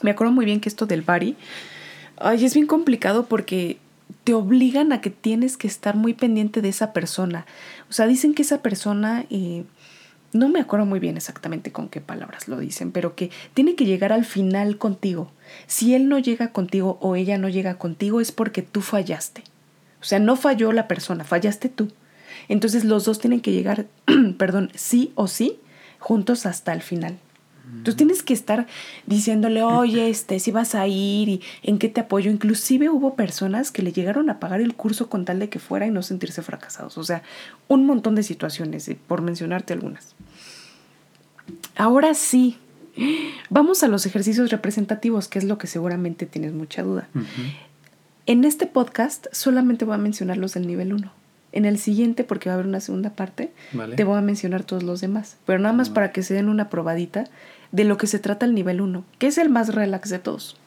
[0.01, 1.37] Me acuerdo muy bien que esto del body,
[2.17, 3.77] ay, es bien complicado porque
[4.23, 7.45] te obligan a que tienes que estar muy pendiente de esa persona.
[7.87, 9.25] O sea, dicen que esa persona...
[9.29, 9.63] Eh,
[10.33, 13.85] no me acuerdo muy bien exactamente con qué palabras lo dicen, pero que tiene que
[13.85, 15.31] llegar al final contigo.
[15.67, 19.43] Si él no llega contigo o ella no llega contigo es porque tú fallaste.
[20.01, 21.91] O sea, no falló la persona, fallaste tú.
[22.47, 23.87] Entonces los dos tienen que llegar,
[24.37, 25.59] perdón, sí o sí,
[25.99, 27.17] juntos hasta el final.
[27.83, 28.67] Tú tienes que estar
[29.05, 32.31] diciéndole, oye, este, si vas a ir y en qué te apoyo.
[32.31, 35.85] Inclusive hubo personas que le llegaron a pagar el curso con tal de que fuera
[35.85, 36.97] y no sentirse fracasados.
[36.97, 37.23] O sea,
[37.67, 40.15] un montón de situaciones, por mencionarte algunas.
[41.75, 42.57] Ahora sí,
[43.49, 47.07] vamos a los ejercicios representativos, que es lo que seguramente tienes mucha duda.
[48.25, 51.11] En este podcast solamente voy a mencionar los del nivel 1.
[51.53, 53.51] En el siguiente, porque va a haber una segunda parte,
[53.95, 55.37] te voy a mencionar todos los demás.
[55.45, 57.25] Pero nada más para que se den una probadita
[57.71, 60.57] de lo que se trata el nivel 1, que es el más relax de todos.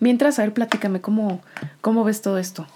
[0.00, 1.42] Mientras, a ver, platícame, ¿cómo,
[1.80, 2.66] cómo ves todo esto?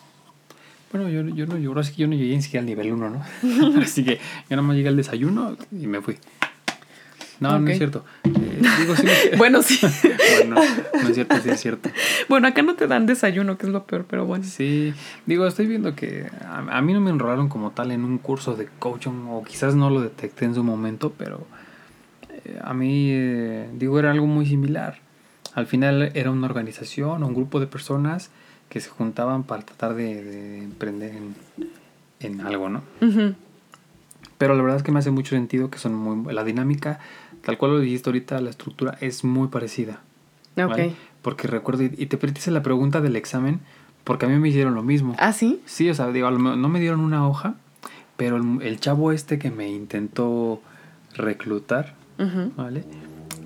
[0.93, 3.81] Bueno, yo, yo no, yo, yo no llegué ni siquiera al nivel 1, ¿no?
[3.83, 6.19] Así que yo nada más llegué al desayuno y me fui.
[7.43, 8.05] No, no es cierto.
[8.25, 9.81] Eh, digo, sí, bueno, sí.
[10.47, 10.63] bueno,
[11.03, 11.91] no es cierto, sí es cierto.
[12.29, 14.45] Bueno, acá no te dan desayuno, que es lo peor, pero bueno.
[14.45, 14.95] Sí,
[15.27, 18.69] digo, estoy viendo que a, mí no me enrolaron como tal en un curso de
[18.79, 21.45] coaching, o quizás no lo detecté en su momento, pero
[22.63, 24.99] a mí, eh, digo, era algo muy similar.
[25.55, 28.31] Al final era una organización, un grupo de personas
[28.69, 31.13] que se juntaban para tratar de, emprender
[32.21, 32.83] en, algo, ¿no?
[34.39, 36.33] Pero la verdad es que me hace mucho sentido que son muy...
[36.33, 36.99] La dinámica
[37.45, 40.01] tal cual lo dijiste ahorita, la estructura es muy parecida.
[40.57, 40.95] Ok.
[41.21, 43.61] Porque recuerdo, y te hice la pregunta del examen,
[44.05, 45.15] porque a mí me hicieron lo mismo.
[45.19, 45.61] ¿Ah, sí?
[45.67, 47.55] Sí, o sea, digo, no me dieron una hoja,
[48.17, 50.61] pero el, chavo este que me intentó
[51.15, 51.95] reclutar,
[52.57, 52.85] ¿vale?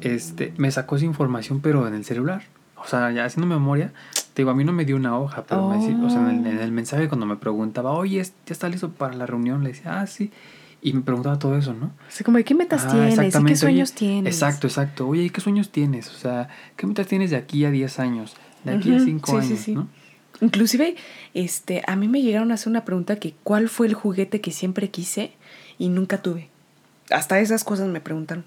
[0.01, 2.43] Este, me sacó esa información, pero en el celular.
[2.77, 3.93] O sea, ya haciendo memoria,
[4.35, 6.53] te digo, a mí no me dio una hoja, pero me, o sea, en, el,
[6.53, 9.65] en, el, mensaje cuando me preguntaba, oye, ¿ya está listo para la reunión?
[9.65, 10.31] Le decía, ah, sí.
[10.83, 11.93] Y me preguntaba todo eso, ¿no?
[12.07, 13.35] Así como, ¿qué metas ah, tienes?
[13.35, 14.35] ¿Y qué sueños tienes?
[14.35, 15.09] Exacto, exacto.
[15.09, 16.09] Oye, ¿y qué sueños tienes?
[16.11, 18.37] O sea, ¿qué metas tienes de aquí a 10 años?
[18.63, 19.75] De aquí a 5 años, sí, sí.
[19.75, 19.89] ¿no?
[20.41, 20.97] Inclusive,
[21.35, 24.53] este, a mí me llegaron a hacer una pregunta que ¿cuál fue el juguete que
[24.53, 25.33] siempre quise
[25.79, 26.51] y nunca tuve?
[27.11, 28.45] Hasta esas cosas me preguntaron.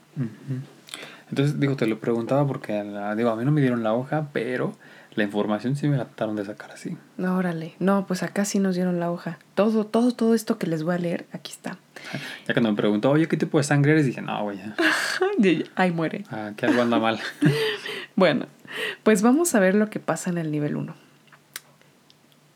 [1.29, 2.73] Entonces, digo, te lo preguntaba porque,
[3.15, 4.75] digo, a mí no me dieron la hoja, pero
[5.15, 6.97] la información sí me la trataron de sacar así.
[7.17, 7.73] No, órale.
[7.79, 9.37] No, pues acá sí nos dieron la hoja.
[9.53, 11.77] Todo, todo, todo esto que les voy a leer, aquí está.
[12.47, 14.05] Ya cuando me preguntó, oye, ¿qué tipo de sangre eres?
[14.05, 14.59] Dije, no, güey.
[15.75, 16.23] Ahí muere.
[16.31, 17.19] Ah, que algo anda mal.
[18.15, 18.47] bueno,
[19.03, 20.95] pues vamos a ver lo que pasa en el nivel 1.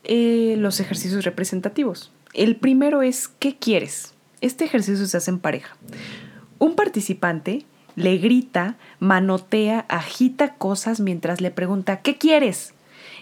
[0.04, 2.12] Eh, los ejercicios representativos.
[2.32, 4.13] El primero es, ¿qué quieres?
[4.44, 5.74] Este ejercicio se hace en pareja.
[6.58, 7.64] Un participante
[7.96, 12.74] le grita, manotea, agita cosas mientras le pregunta, ¿qué quieres?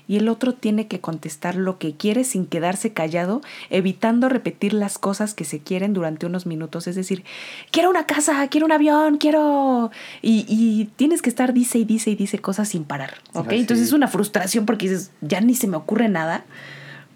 [0.09, 4.99] Y el otro tiene que contestar lo que quiere sin quedarse callado, evitando repetir las
[4.99, 6.89] cosas que se quieren durante unos minutos.
[6.89, 7.23] Es decir,
[7.71, 9.93] quiero una casa, quiero un avión, quiero...
[10.23, 13.53] Y, tienes que estar dice y dice y dice cosas sin parar, ¿ok?
[13.53, 16.45] Entonces es una frustración porque dices, ya ni se me ocurre nada.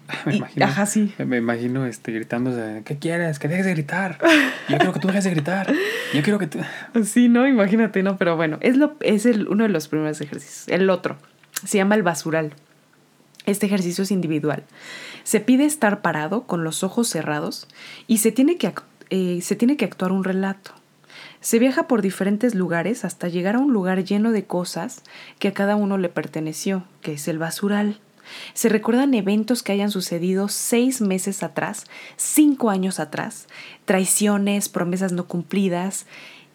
[0.25, 1.13] Me imagino, ajá, sí.
[1.17, 2.51] Me imagino este, gritando,
[2.83, 3.39] ¿qué quieres?
[3.39, 4.17] Que dejes de gritar.
[4.69, 5.73] Yo quiero que tú dejes de gritar.
[6.13, 6.59] Yo quiero que tú...
[7.03, 10.67] Sí, no, imagínate, no, pero bueno, es, lo, es el, uno de los primeros ejercicios.
[10.67, 11.17] El otro
[11.65, 12.53] se llama el basural.
[13.45, 14.63] Este ejercicio es individual.
[15.23, 17.67] Se pide estar parado con los ojos cerrados
[18.07, 18.73] y se tiene que,
[19.09, 20.71] eh, se tiene que actuar un relato.
[21.39, 25.03] Se viaja por diferentes lugares hasta llegar a un lugar lleno de cosas
[25.39, 27.99] que a cada uno le perteneció, que es el basural.
[28.53, 33.47] Se recuerdan eventos que hayan sucedido seis meses atrás, cinco años atrás,
[33.85, 36.05] traiciones, promesas no cumplidas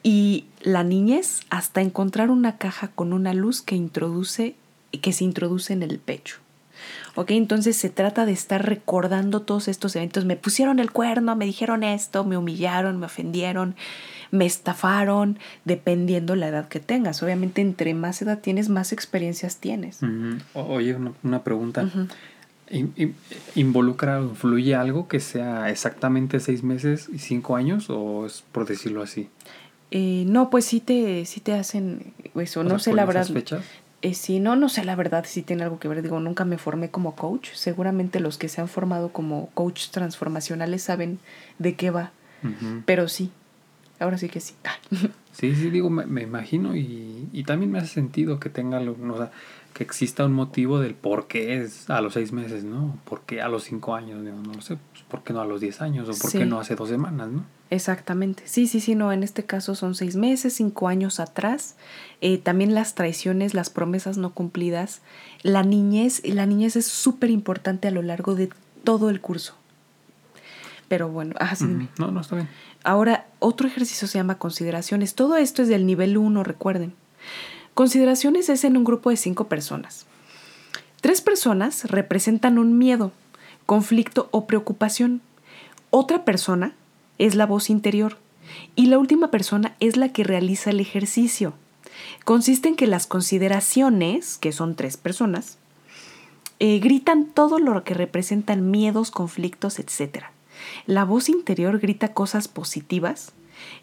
[0.02, 4.56] y la niñez hasta encontrar una caja con una luz que introduce
[5.00, 6.36] que se introduce en el pecho.
[7.14, 7.30] ¿Ok?
[7.32, 10.24] Entonces se trata de estar recordando todos estos eventos.
[10.24, 13.76] Me pusieron el cuerno, me dijeron esto, me humillaron, me ofendieron,
[14.32, 17.22] me estafaron, dependiendo la edad que tengas.
[17.22, 20.00] Obviamente, entre más edad tienes, más experiencias tienes.
[20.54, 21.88] Oye, una, pregunta.
[23.54, 28.66] ¿Involucra o influye algo que sea exactamente seis meses y cinco años o es por
[28.66, 29.28] decirlo así?
[29.90, 32.64] Eh, no, pues sí te, sí te hacen eso.
[32.64, 33.26] no sé la verdad.
[33.26, 33.62] fechas?
[34.00, 36.00] Eh, sí, no, no sé la verdad si tiene algo que ver.
[36.00, 37.50] Digo, nunca me formé como coach.
[37.52, 41.18] Seguramente los que se han formado como coach transformacionales saben
[41.58, 42.12] de qué va.
[42.86, 43.30] Pero sí,
[44.02, 44.54] ahora sí que sí.
[45.32, 49.30] sí, sí, digo, me, imagino y, y, también me hace sentido que tenga, o sea,
[49.72, 52.98] que exista un motivo del por qué es a los seis meses, ¿no?
[53.04, 54.22] ¿Por qué a los cinco años?
[54.22, 56.08] no lo sé, pues, ¿por qué no a los diez años?
[56.08, 57.44] ¿O por qué no hace dos semanas, no?
[57.70, 58.42] Exactamente.
[58.44, 61.76] Sí, sí, sí, no, en este caso son seis meses, cinco años atrás.
[62.20, 65.00] Eh, también las traiciones, las promesas no cumplidas.
[65.42, 68.50] La niñez, la niñez es súper importante a lo largo de
[68.84, 69.54] todo el curso.
[70.88, 71.64] Pero bueno, ah, sí,
[71.98, 72.48] No, no, está bien.
[72.84, 75.14] Ahora, otro ejercicio se llama consideraciones.
[75.14, 76.94] Todo esto es del nivel uno, recuerden.
[77.74, 80.06] Consideraciones es en un grupo de cinco personas.
[81.00, 83.12] Tres personas representan un miedo,
[83.66, 85.20] conflicto o preocupación.
[85.90, 86.74] Otra persona
[87.18, 88.18] es la voz interior
[88.76, 91.54] y la última persona es la que realiza el ejercicio.
[92.24, 95.58] Consiste en que las consideraciones, que son tres personas,
[96.58, 100.26] eh, gritan todo lo que representan miedos, conflictos, etc.
[100.86, 103.32] La voz interior grita cosas positivas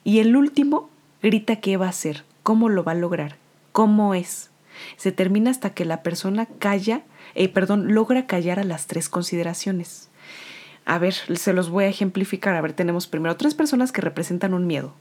[0.04, 0.90] y el último
[1.22, 3.38] grita qué va a hacer, cómo lo va a lograr,
[3.72, 4.50] cómo es.
[4.98, 7.04] Se termina hasta que la persona calla,
[7.36, 10.10] eh, perdón, logra callar a las tres consideraciones.
[10.86, 12.56] A ver, se los voy a ejemplificar.
[12.56, 14.94] A ver, tenemos primero tres personas que representan un miedo.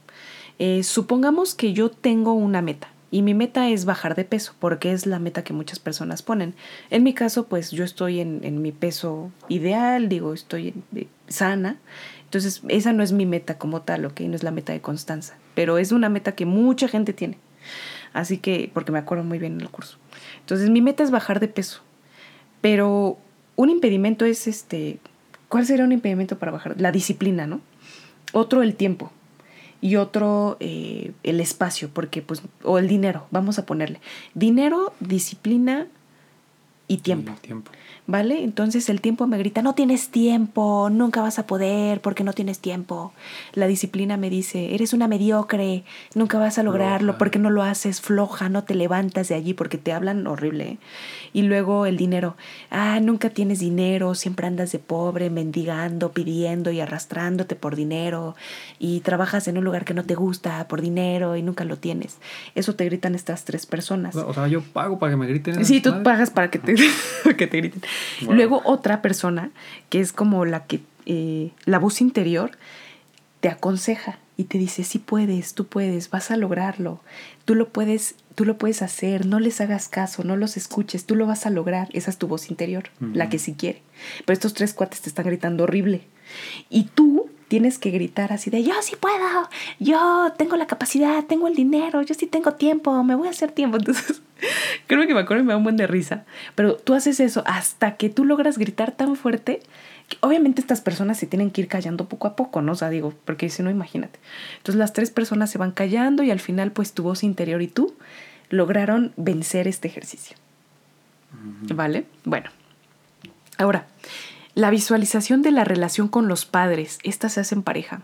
[0.58, 4.92] Eh, supongamos que yo tengo una meta y mi meta es bajar de peso, porque
[4.92, 6.54] es la meta que muchas personas ponen.
[6.90, 10.74] En mi caso, pues yo estoy en, mi peso ideal, digo, estoy
[11.28, 11.78] sana.
[12.24, 14.20] Entonces, esa no es mi meta como tal, ¿ok?
[14.20, 17.38] No es la meta de Constanza, pero es una meta que mucha gente tiene.
[18.12, 19.96] Así que, porque me acuerdo muy bien en el curso.
[20.40, 21.80] Entonces, mi meta es bajar de peso.
[22.60, 23.18] Pero
[23.56, 24.98] un impedimento es este.
[25.48, 26.78] ¿Cuál sería un impedimento para bajar?
[26.78, 27.60] La disciplina, ¿no?
[28.32, 29.12] Otro, el tiempo.
[29.80, 34.00] Y otro, eh, el espacio, porque, pues, o el dinero, vamos a ponerle.
[34.34, 35.86] Dinero, disciplina
[36.88, 37.32] y tiempo.
[37.36, 37.70] Y tiempo.
[38.08, 38.42] ¿Vale?
[38.42, 42.58] Entonces el tiempo me grita, no tienes tiempo, nunca vas a poder porque no tienes
[42.58, 43.12] tiempo.
[43.52, 45.84] La disciplina me dice, eres una mediocre,
[46.14, 49.76] nunca vas a lograrlo porque no lo haces, floja, no te levantas de allí porque
[49.76, 50.78] te hablan horrible.
[51.34, 52.34] Y luego el dinero,
[52.70, 58.34] ah, nunca tienes dinero, siempre andas de pobre, mendigando, pidiendo y arrastrándote por dinero
[58.78, 62.16] y trabajas en un lugar que no te gusta por dinero y nunca lo tienes.
[62.54, 64.16] Eso te gritan estas tres personas.
[64.16, 65.62] O sea, yo pago para que me griten.
[65.66, 66.74] Sí, tú pagas para que te,
[67.36, 67.82] que te griten.
[68.28, 69.50] Luego otra persona,
[69.88, 72.52] que es como la que, eh, la voz interior,
[73.40, 77.00] te aconseja y te dice, sí puedes, tú puedes, vas a lograrlo,
[77.44, 81.16] tú lo puedes, tú lo puedes hacer, no les hagas caso, no los escuches, tú
[81.16, 83.82] lo vas a lograr, esa es tu voz interior, la que sí quiere.
[84.24, 86.02] Pero estos tres cuates te están gritando horrible.
[86.68, 89.48] Y tú tienes que gritar así de, yo sí puedo,
[89.80, 93.50] yo tengo la capacidad, tengo el dinero, yo sí tengo tiempo, me voy a hacer
[93.50, 93.76] tiempo.
[93.78, 94.22] Entonces,
[94.86, 96.24] creo que me acuerdo y me da un buen de risa.
[96.54, 99.60] Pero tú haces eso hasta que tú logras gritar tan fuerte
[100.08, 102.72] que obviamente estas personas se tienen que ir callando poco a poco, ¿no?
[102.72, 104.18] O sea, digo, porque si no, imagínate.
[104.58, 107.68] Entonces las tres personas se van callando y al final, pues tu voz interior y
[107.68, 107.94] tú
[108.48, 110.36] lograron vencer este ejercicio.
[111.74, 112.06] ¿Vale?
[112.24, 112.50] Bueno.
[113.58, 113.86] Ahora,
[114.54, 118.02] la visualización de la relación con los padres, esta se hace en pareja.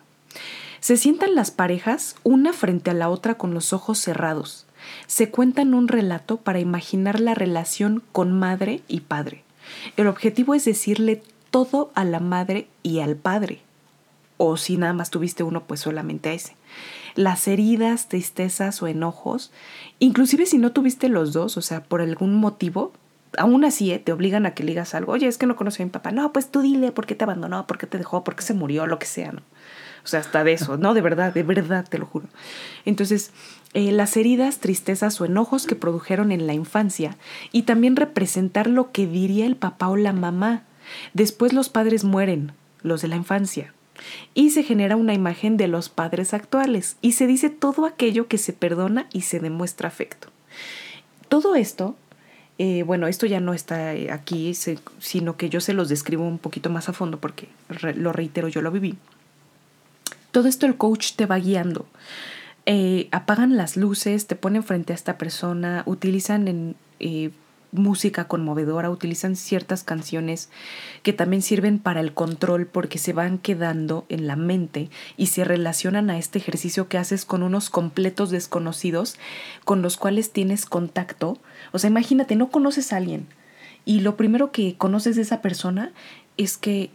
[0.81, 4.67] Se sientan las parejas una frente a la otra con los ojos cerrados.
[5.07, 9.45] Se cuentan un relato para imaginar la relación con madre y padre.
[9.97, 13.61] El objetivo es decirle todo a la madre y al padre.
[14.37, 16.57] O si nada más tuviste uno, pues solamente a ese.
[17.15, 19.53] Las heridas, tristezas o enojos,
[20.01, 22.93] inclusive si no tuviste los dos, o sea, por algún motivo,
[23.39, 23.99] aún así ¿eh?
[23.99, 26.33] te obligan a que digas algo, oye, es que no conoce a mi papá, no,
[26.33, 28.87] pues tú dile por qué te abandonó, por qué te dejó, por qué se murió,
[28.87, 29.33] lo que sea.
[30.05, 32.27] O sea, hasta de eso, no, de verdad, de verdad, te lo juro.
[32.85, 33.33] Entonces,
[33.75, 37.17] eh, las heridas, tristezas o enojos que produjeron en la infancia
[37.53, 40.63] y también representar lo que diría el papá o la mamá.
[41.13, 42.53] Después los padres mueren,
[42.83, 43.73] los de la infancia,
[44.35, 48.39] y se genera una imagen de los padres actuales y se dice todo aquello que
[48.39, 50.29] se perdona y se demuestra afecto.
[51.29, 51.97] Todo esto
[52.59, 56.39] eh, bueno, esto ya no está eh, aquí, sino que yo se los describo un
[56.39, 57.49] poquito más a fondo porque,
[57.97, 58.97] lo reitero, yo lo viví.
[60.31, 61.87] Todo esto el coach te va guiando.
[62.67, 66.77] Eh, apagan las luces, te ponen frente a esta persona, utilizan en,
[67.73, 70.49] música conmovedora, utilizan ciertas canciones
[71.03, 75.43] que también sirven para el control porque se van quedando en la mente y se
[75.43, 79.17] relacionan a este ejercicio que haces con unos completos desconocidos
[79.65, 81.37] con los cuales tienes contacto.
[81.73, 83.27] O sea, imagínate, no conoces a alguien
[83.85, 85.93] y lo primero que conoces de esa persona
[86.37, 86.91] es que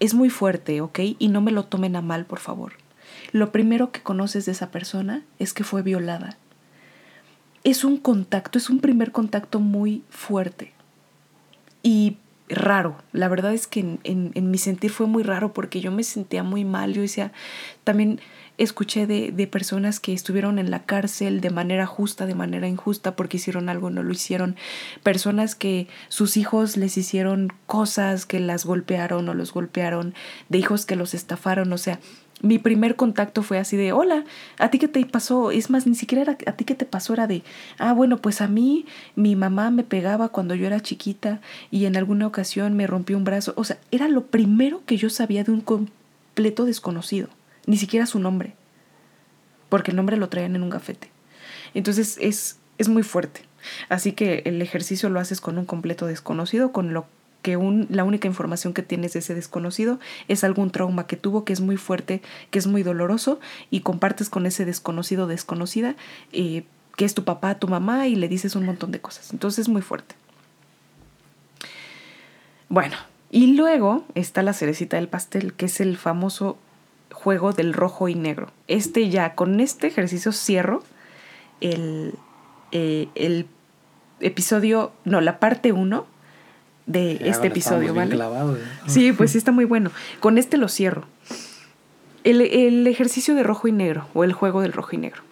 [0.00, 0.98] es muy fuerte, ¿ok?
[1.18, 2.81] Y no me lo tomen a mal, por favor.
[3.32, 6.36] Lo primero que conoces de esa persona es que fue violada
[7.64, 10.72] es un contacto, es un primer contacto muy fuerte
[11.82, 12.16] y
[12.48, 12.96] raro.
[13.12, 16.64] La verdad es que en, mi sentir fue muy raro porque yo me sentía muy
[16.64, 16.92] mal.
[16.92, 17.32] Yo decía,
[17.84, 18.20] también
[18.58, 23.16] escuché de, de, personas que estuvieron en la cárcel de manera justa, de manera injusta,
[23.16, 24.56] porque hicieron algo, no lo hicieron.
[25.02, 30.14] Personas que sus hijos les hicieron cosas, que las golpearon o los golpearon,
[30.48, 31.72] de hijos que los estafaron.
[31.72, 31.98] O sea,
[32.42, 34.24] mi primer contacto fue así de, hola,
[34.58, 35.50] ¿a ti qué te pasó?
[35.52, 37.42] Es más, ni siquiera era a ti qué te pasó, era de,
[37.78, 38.84] ah, bueno, pues a mí
[39.14, 41.40] mi mamá me pegaba cuando yo era chiquita
[41.70, 43.54] y en alguna ocasión me rompió un brazo.
[43.56, 47.28] O sea, era lo primero que yo sabía de un completo desconocido,
[47.66, 48.54] ni siquiera su nombre,
[49.68, 51.10] porque el nombre lo traían en un gafete.
[51.74, 53.42] Entonces es, es muy fuerte.
[53.88, 57.06] Así que el ejercicio lo haces con un completo desconocido, con lo
[57.42, 59.98] que un, la única información que tienes de ese desconocido
[60.28, 63.40] es algún trauma que tuvo que es muy fuerte, que es muy doloroso
[63.70, 65.96] y compartes con ese desconocido desconocida
[66.32, 66.64] eh,
[66.96, 69.32] que es tu papá, tu mamá y le dices un montón de cosas.
[69.32, 70.14] Entonces es muy fuerte.
[72.68, 72.96] Bueno,
[73.30, 76.58] y luego está la cerecita del pastel, que es el famoso
[77.22, 78.50] juego del rojo y negro.
[78.66, 80.82] Este ya, con este ejercicio cierro
[81.60, 82.14] el,
[82.72, 83.46] eh, el
[84.20, 86.06] episodio, no, la parte 1
[86.86, 88.18] de este episodio, ¿vale?
[88.86, 89.90] Sí, pues sí está muy bueno.
[90.18, 91.04] Con este lo cierro.
[92.24, 95.22] El, ejercicio de rojo y negro o el juego del rojo y negro.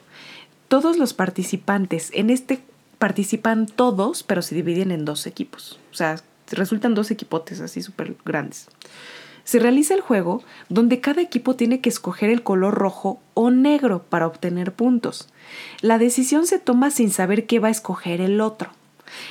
[0.68, 2.60] Todos los participantes en este
[2.98, 5.80] participan todos, pero se dividen en dos equipos.
[5.90, 6.20] O sea,
[6.52, 8.68] resultan dos equipotes así súper grandes.
[9.50, 14.04] Se realiza el juego donde cada equipo tiene que escoger el color rojo o negro
[14.08, 15.28] para obtener puntos.
[15.80, 18.70] La decisión se toma sin saber qué va a escoger el otro.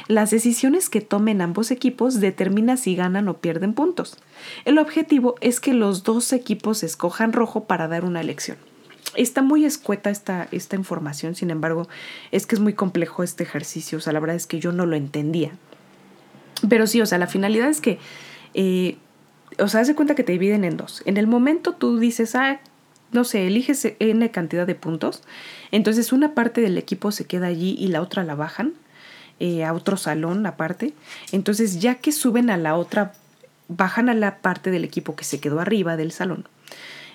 [0.10, 4.18] Las decisiones que tomen ambos equipos determinan si ganan o pierden puntos.
[4.66, 8.58] El objetivo es que los dos equipos escojan rojo para dar una elección.
[9.16, 11.88] Está muy escueta esta, esta información, sin embargo,
[12.34, 14.86] es que es muy complejo este ejercicio, o sea, la verdad es que yo no
[14.86, 15.52] lo entendía.
[16.68, 18.00] Pero sí, o sea, la finalidad es que,
[18.54, 18.98] eh,
[19.60, 21.02] o sea, haz de cuenta que te dividen en dos.
[21.06, 22.60] En el momento tú dices, ah,
[23.12, 25.24] no sé, eliges N cantidad de puntos,
[25.72, 28.74] entonces una parte del equipo se queda allí y la otra la bajan
[29.40, 30.94] eh, a otro salón aparte.
[31.32, 33.14] Entonces, ya que suben a la otra,
[33.70, 36.48] bajan a la parte del equipo que se quedó arriba del salón.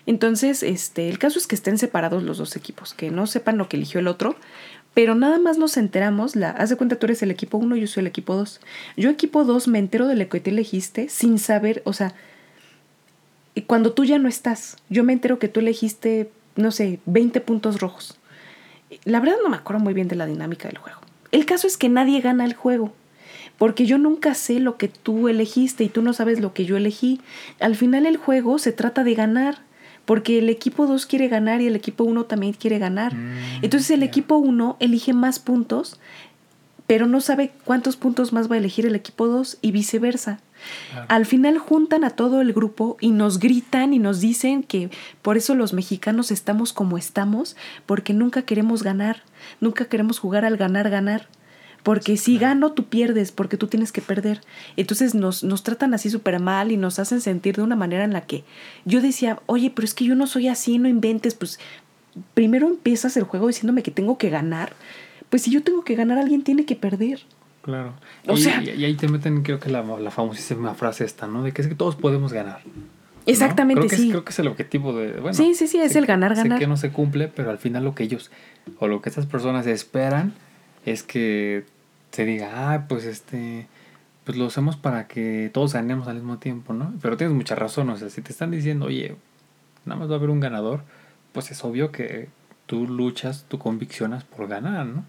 [0.07, 3.69] Entonces, este, el caso es que estén separados los dos equipos, que no sepan lo
[3.69, 4.37] que eligió el otro,
[4.95, 7.87] pero nada más nos enteramos, la, haz de cuenta tú eres el equipo 1, yo
[7.87, 8.61] soy el equipo 2.
[8.97, 12.15] Yo equipo 2 me entero de lo que tú elegiste sin saber, o sea,
[13.63, 17.81] cuando tú ya no estás, yo me entero que tú elegiste, no sé, 20 puntos
[17.81, 18.19] rojos.
[19.05, 21.01] La verdad no me acuerdo muy bien de la dinámica del juego.
[21.33, 22.93] El caso es que nadie gana el juego,
[23.59, 26.77] porque yo nunca sé lo que tú elegiste y tú no sabes lo que yo
[26.77, 27.21] elegí.
[27.61, 29.59] Al final el juego se trata de ganar,
[30.05, 33.15] porque el equipo 2 quiere ganar y el equipo 1 también quiere ganar.
[33.15, 35.99] Mm, Entonces el equipo 1 elige más puntos,
[36.87, 40.41] pero no sabe cuántos puntos más va a elegir el equipo 2 y viceversa.
[41.09, 44.91] Al final juntan a todo el grupo y nos gritan y nos dicen que
[45.23, 47.57] por eso los mexicanos estamos como estamos,
[47.87, 49.23] porque nunca queremos ganar,
[49.61, 51.29] nunca queremos jugar al ganar, ganar.
[51.83, 54.41] Porque si gano, tú pierdes, porque tú tienes que perder.
[54.77, 58.15] Entonces nos, nos tratan así súper mal y nos hacen sentir de una manera en
[58.15, 58.43] la que
[58.87, 61.61] yo decía, oye, pero es que yo no soy así, no inventes, pues
[62.33, 64.73] primero empiezas el juego diciéndome que tengo que ganar.
[65.29, 67.21] Pues si yo tengo que ganar, alguien tiene que perder.
[67.65, 67.95] Claro.
[68.29, 71.43] O y, sea, y, ahí te meten, creo que la, la famosísima frase esta, ¿no?
[71.43, 72.61] De que es que todos podemos ganar.
[73.25, 74.11] Exactamente, creo sí.
[74.11, 75.13] creo que es el objetivo de.
[75.13, 76.59] Bueno, sí, sí, sí, es el ganar, ganar.
[76.59, 78.31] Sé que no se cumple, pero al final lo que ellos
[78.81, 80.35] o lo que estas personas esperan
[80.85, 81.65] es que
[82.13, 83.67] se diga, ah, pues este.
[84.25, 86.93] Pues lo hacemos para que todos ganemos al mismo tiempo, ¿no?
[87.01, 89.17] Pero tienes mucha razón, o sea, si te están diciendo, oye,
[89.85, 90.83] nada más va a haber un ganador,
[91.33, 92.29] pues es obvio que
[92.75, 95.05] tú luchas, tú conviccionas por ganar, ¿no?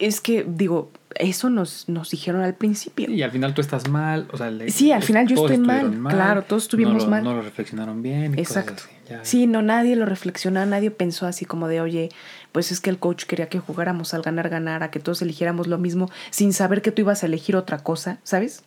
[0.00, 3.10] es que, digo, eso nos, nos dijeron al principio.
[3.10, 6.42] Y al final tú estás mal, o sea, sí, al final yo estoy mal, claro,
[6.42, 7.22] todos estuvimos mal.
[7.22, 8.38] No lo reflexionaron bien.
[8.38, 8.82] Exacto.
[9.22, 12.08] Sí, no, nadie lo reflexionó, nadie pensó así como de, oye,
[12.52, 15.66] pues es que el coach quería que jugáramos al ganar, ganar, a que todos eligiéramos
[15.66, 18.62] lo mismo, sin saber que tú ibas a elegir otra cosa, ¿sabes?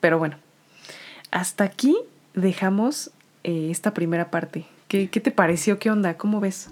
[0.00, 0.38] Pero bueno,
[1.30, 1.96] hasta aquí
[2.34, 3.10] dejamos
[3.44, 4.64] eh, esta primera parte.
[4.88, 5.78] ¿Qué, ¿Qué te pareció?
[5.78, 6.16] ¿Qué onda?
[6.16, 6.70] ¿Cómo ves?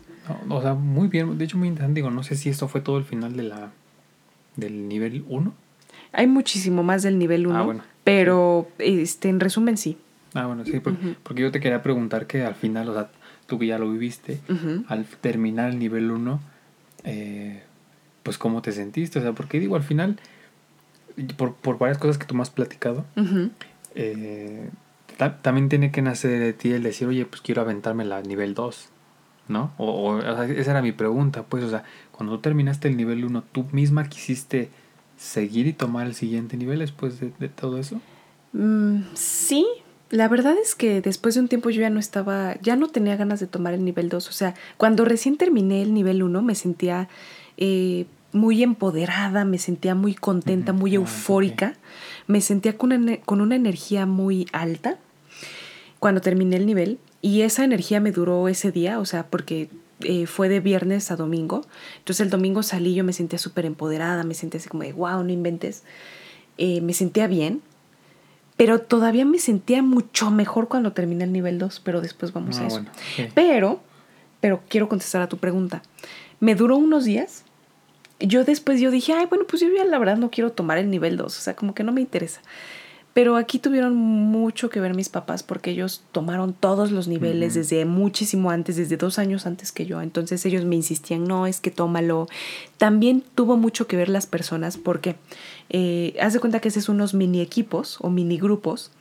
[0.49, 1.39] O sea, muy bien.
[1.39, 1.99] De hecho, muy interesante.
[1.99, 3.73] Digo, no sé si esto fue todo el final de la
[4.57, 5.55] del nivel 1.
[6.13, 7.59] Hay muchísimo más del nivel 1.
[7.59, 7.83] Ah, bueno.
[8.05, 9.99] Pero, este, en resumen, sí.
[10.35, 13.11] Ah, bueno, sí, porque, yo te quería preguntar que al final, o sea,
[13.47, 14.41] tú que ya lo viviste,
[14.87, 16.41] al terminar el nivel 1,
[17.05, 17.63] eh,
[18.23, 20.19] pues cómo te sentiste, o sea, porque digo, al final,
[21.37, 23.07] por, por varias cosas que tú me has platicado,
[23.95, 24.69] eh,
[25.43, 28.91] también tiene que nacer de ti el decir, oye, pues quiero aventarme la nivel 2,
[29.49, 29.73] ¿no?
[29.79, 33.25] O, o, sea, esa era mi pregunta, pues, o sea, cuando tú terminaste el nivel
[33.25, 34.71] 1, ¿tú misma quisiste
[35.17, 38.01] seguir y tomar el siguiente nivel después de, todo eso?
[38.53, 39.67] Mm, sí,
[40.11, 43.17] la verdad es que después de un tiempo yo ya no estaba, ya no tenía
[43.17, 44.29] ganas de tomar el nivel 2.
[44.29, 47.09] O sea, cuando recién terminé el nivel 1 me sentía
[47.57, 51.75] eh, muy empoderada, me sentía muy contenta, muy ah, eufórica,
[52.27, 54.99] me sentía con una, con una energía muy alta
[55.99, 59.69] cuando terminé el nivel y esa energía me duró ese día, o sea, porque
[60.03, 61.67] eh, fue de viernes a domingo.
[61.99, 65.25] Entonces el domingo salí, yo me sentía súper empoderada, me sentía así como de, wow,
[65.25, 65.83] no inventes.
[66.57, 67.63] Eh, me sentía bien,
[68.57, 72.63] pero todavía me sentía mucho mejor cuando terminé el nivel 2, pero después vamos a
[72.63, 72.85] ah, eso.
[73.35, 73.81] Pero,
[74.41, 75.83] pero quiero contestar a tu pregunta.
[76.39, 77.43] Me duró unos días.
[78.21, 80.91] Yo después yo dije, ay, bueno, pues yo ya la verdad no quiero tomar el
[80.91, 82.41] nivel 2, o sea, como que no me interesa.
[83.17, 87.87] Pero aquí tuvieron mucho que ver mis papás porque ellos tomaron todos los niveles desde
[87.87, 90.03] muchísimo antes, desde dos años antes que yo.
[90.03, 92.29] Entonces ellos me insistían, no, es que tómalo.
[92.77, 95.17] También tuvo mucho que ver las personas porque
[95.71, 98.93] eh, haz de cuenta que ese es unos mini equipos o mini grupos.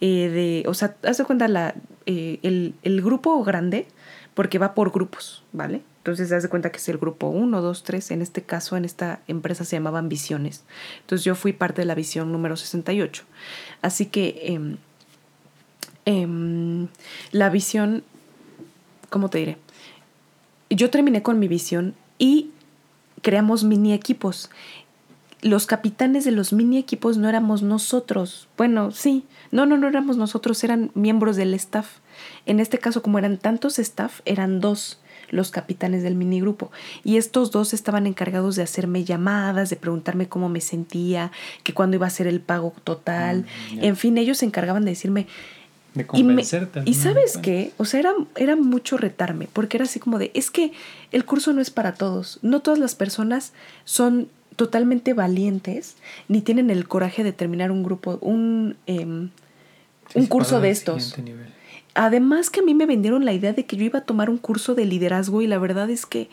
[0.00, 1.74] Eh, de, o sea, haz de cuenta la,
[2.06, 3.86] eh, el, el grupo grande
[4.32, 5.82] porque va por grupos, ¿vale?
[5.98, 8.10] Entonces, das de cuenta que es el grupo 1, 2, 3.
[8.12, 10.64] En este caso, en esta empresa se llamaban visiones.
[11.00, 13.24] Entonces, yo fui parte de la visión número 68.
[13.82, 14.76] Así que em,
[16.06, 16.88] em,
[17.32, 18.04] la visión,
[19.10, 19.58] ¿cómo te diré?
[20.70, 22.50] Yo terminé con mi visión y
[23.22, 24.50] creamos mini equipos.
[25.40, 28.48] Los capitanes de los mini equipos no éramos nosotros.
[28.56, 29.24] Bueno, sí.
[29.50, 31.98] No, no, no éramos nosotros, eran miembros del staff.
[32.44, 35.00] En este caso, como eran tantos staff, eran dos
[35.30, 36.70] los capitanes del minigrupo.
[37.04, 41.96] Y estos dos estaban encargados de hacerme llamadas, de preguntarme cómo me sentía, que cuándo
[41.96, 43.46] iba a ser el pago total.
[43.74, 45.26] Mm, en fin, ellos se encargaban de decirme...
[45.94, 46.82] De convencerte.
[46.84, 50.50] Y, sabes qué, o sea, era, era mucho retarme, porque era así como de, es
[50.50, 50.72] que
[51.10, 52.38] el curso no es para todos.
[52.42, 53.52] No todas las personas
[53.84, 55.96] son totalmente valientes,
[56.28, 59.30] ni tienen el coraje de terminar un grupo, un, em,
[60.14, 61.16] un curso de estos.
[61.94, 64.38] Además que a mí me vendieron la idea de que yo iba a tomar un
[64.38, 66.28] curso de liderazgo y la verdad es que,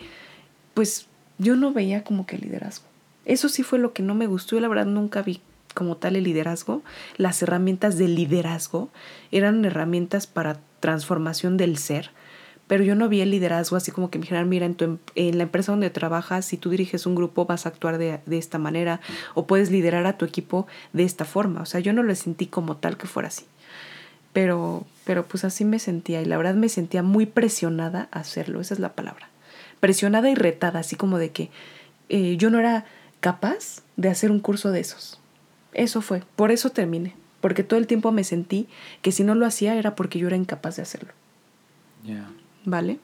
[0.74, 1.06] pues,
[1.38, 2.86] yo no veía como que liderazgo.
[3.24, 4.56] Eso sí fue lo que no me gustó.
[4.56, 5.40] y la verdad nunca vi
[5.74, 6.82] como tal el liderazgo.
[7.16, 8.88] Las herramientas de liderazgo
[9.32, 12.10] eran herramientas para transformación del ser.
[12.66, 14.98] Pero yo no vi el liderazgo así como que me dijeran, mira, en, tu, em,
[15.14, 18.38] en la empresa donde trabajas, si tú diriges un grupo, vas a actuar de, de,
[18.38, 19.00] esta manera
[19.34, 21.60] o puedes liderar a tu equipo de esta forma.
[21.60, 23.44] O sea, yo no lo sentí como tal que fuera así.
[24.36, 28.60] Pero, pero pues así me sentía y la verdad me sentía muy presionada a hacerlo,
[28.60, 29.30] esa es la palabra.
[29.80, 31.48] Presionada y retada, así como de que
[32.10, 32.84] eh, yo no era
[33.20, 35.18] capaz de hacer un curso de esos.
[35.72, 38.68] Eso fue, por eso terminé, porque todo el tiempo me sentí
[39.00, 41.14] que si no lo hacía era porque yo era incapaz de hacerlo.
[42.04, 42.28] Ya.
[42.66, 42.98] ¿Vale?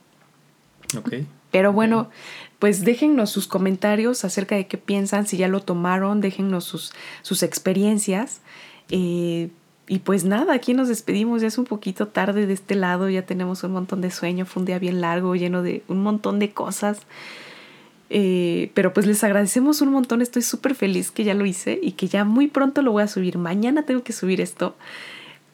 [0.99, 1.15] Ok.
[1.51, 2.11] Pero bueno,
[2.59, 7.43] pues déjennos sus comentarios acerca de qué piensan, si ya lo tomaron, déjennos sus, sus
[7.43, 8.43] experiencias.
[8.91, 9.49] Eh,
[9.89, 13.27] y pues nada, aquí nos despedimos, ya es un poquito tarde de este lado, ya
[13.27, 16.51] tenemos un montón de sueño, fue un día bien largo, lleno de un montón de
[16.53, 17.01] cosas.
[18.15, 21.93] Eh, pero pues les agradecemos un montón, estoy súper feliz que ya lo hice y
[21.93, 23.39] que ya muy pronto lo voy a subir.
[23.39, 24.77] Mañana tengo que subir esto.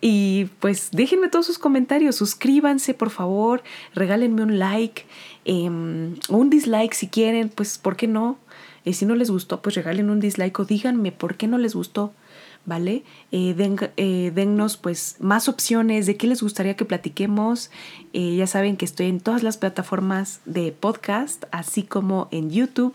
[0.00, 3.62] Y pues déjenme todos sus comentarios, suscríbanse por favor,
[3.94, 5.04] regálenme un like
[5.44, 8.38] em, o un dislike si quieren, pues ¿por qué no?
[8.84, 11.74] Y si no les gustó, pues regalen un dislike o díganme por qué no les
[11.74, 12.12] gustó.
[12.68, 13.02] ¿Vale?
[13.32, 13.56] Eh,
[13.96, 17.70] eh, dennos pues más opciones de qué les gustaría que platiquemos.
[18.12, 22.94] Eh, ya saben que estoy en todas las plataformas de podcast, así como en YouTube.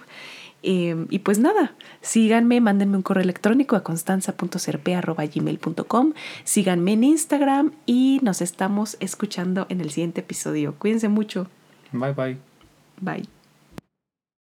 [0.66, 6.14] y pues nada, síganme, mándenme un correo electrónico a constanza.cerpe.gmail.com,
[6.46, 10.76] síganme en Instagram y nos estamos escuchando en el siguiente episodio.
[10.80, 11.50] Cuídense mucho.
[11.92, 12.38] Bye bye.
[13.02, 13.43] Bye.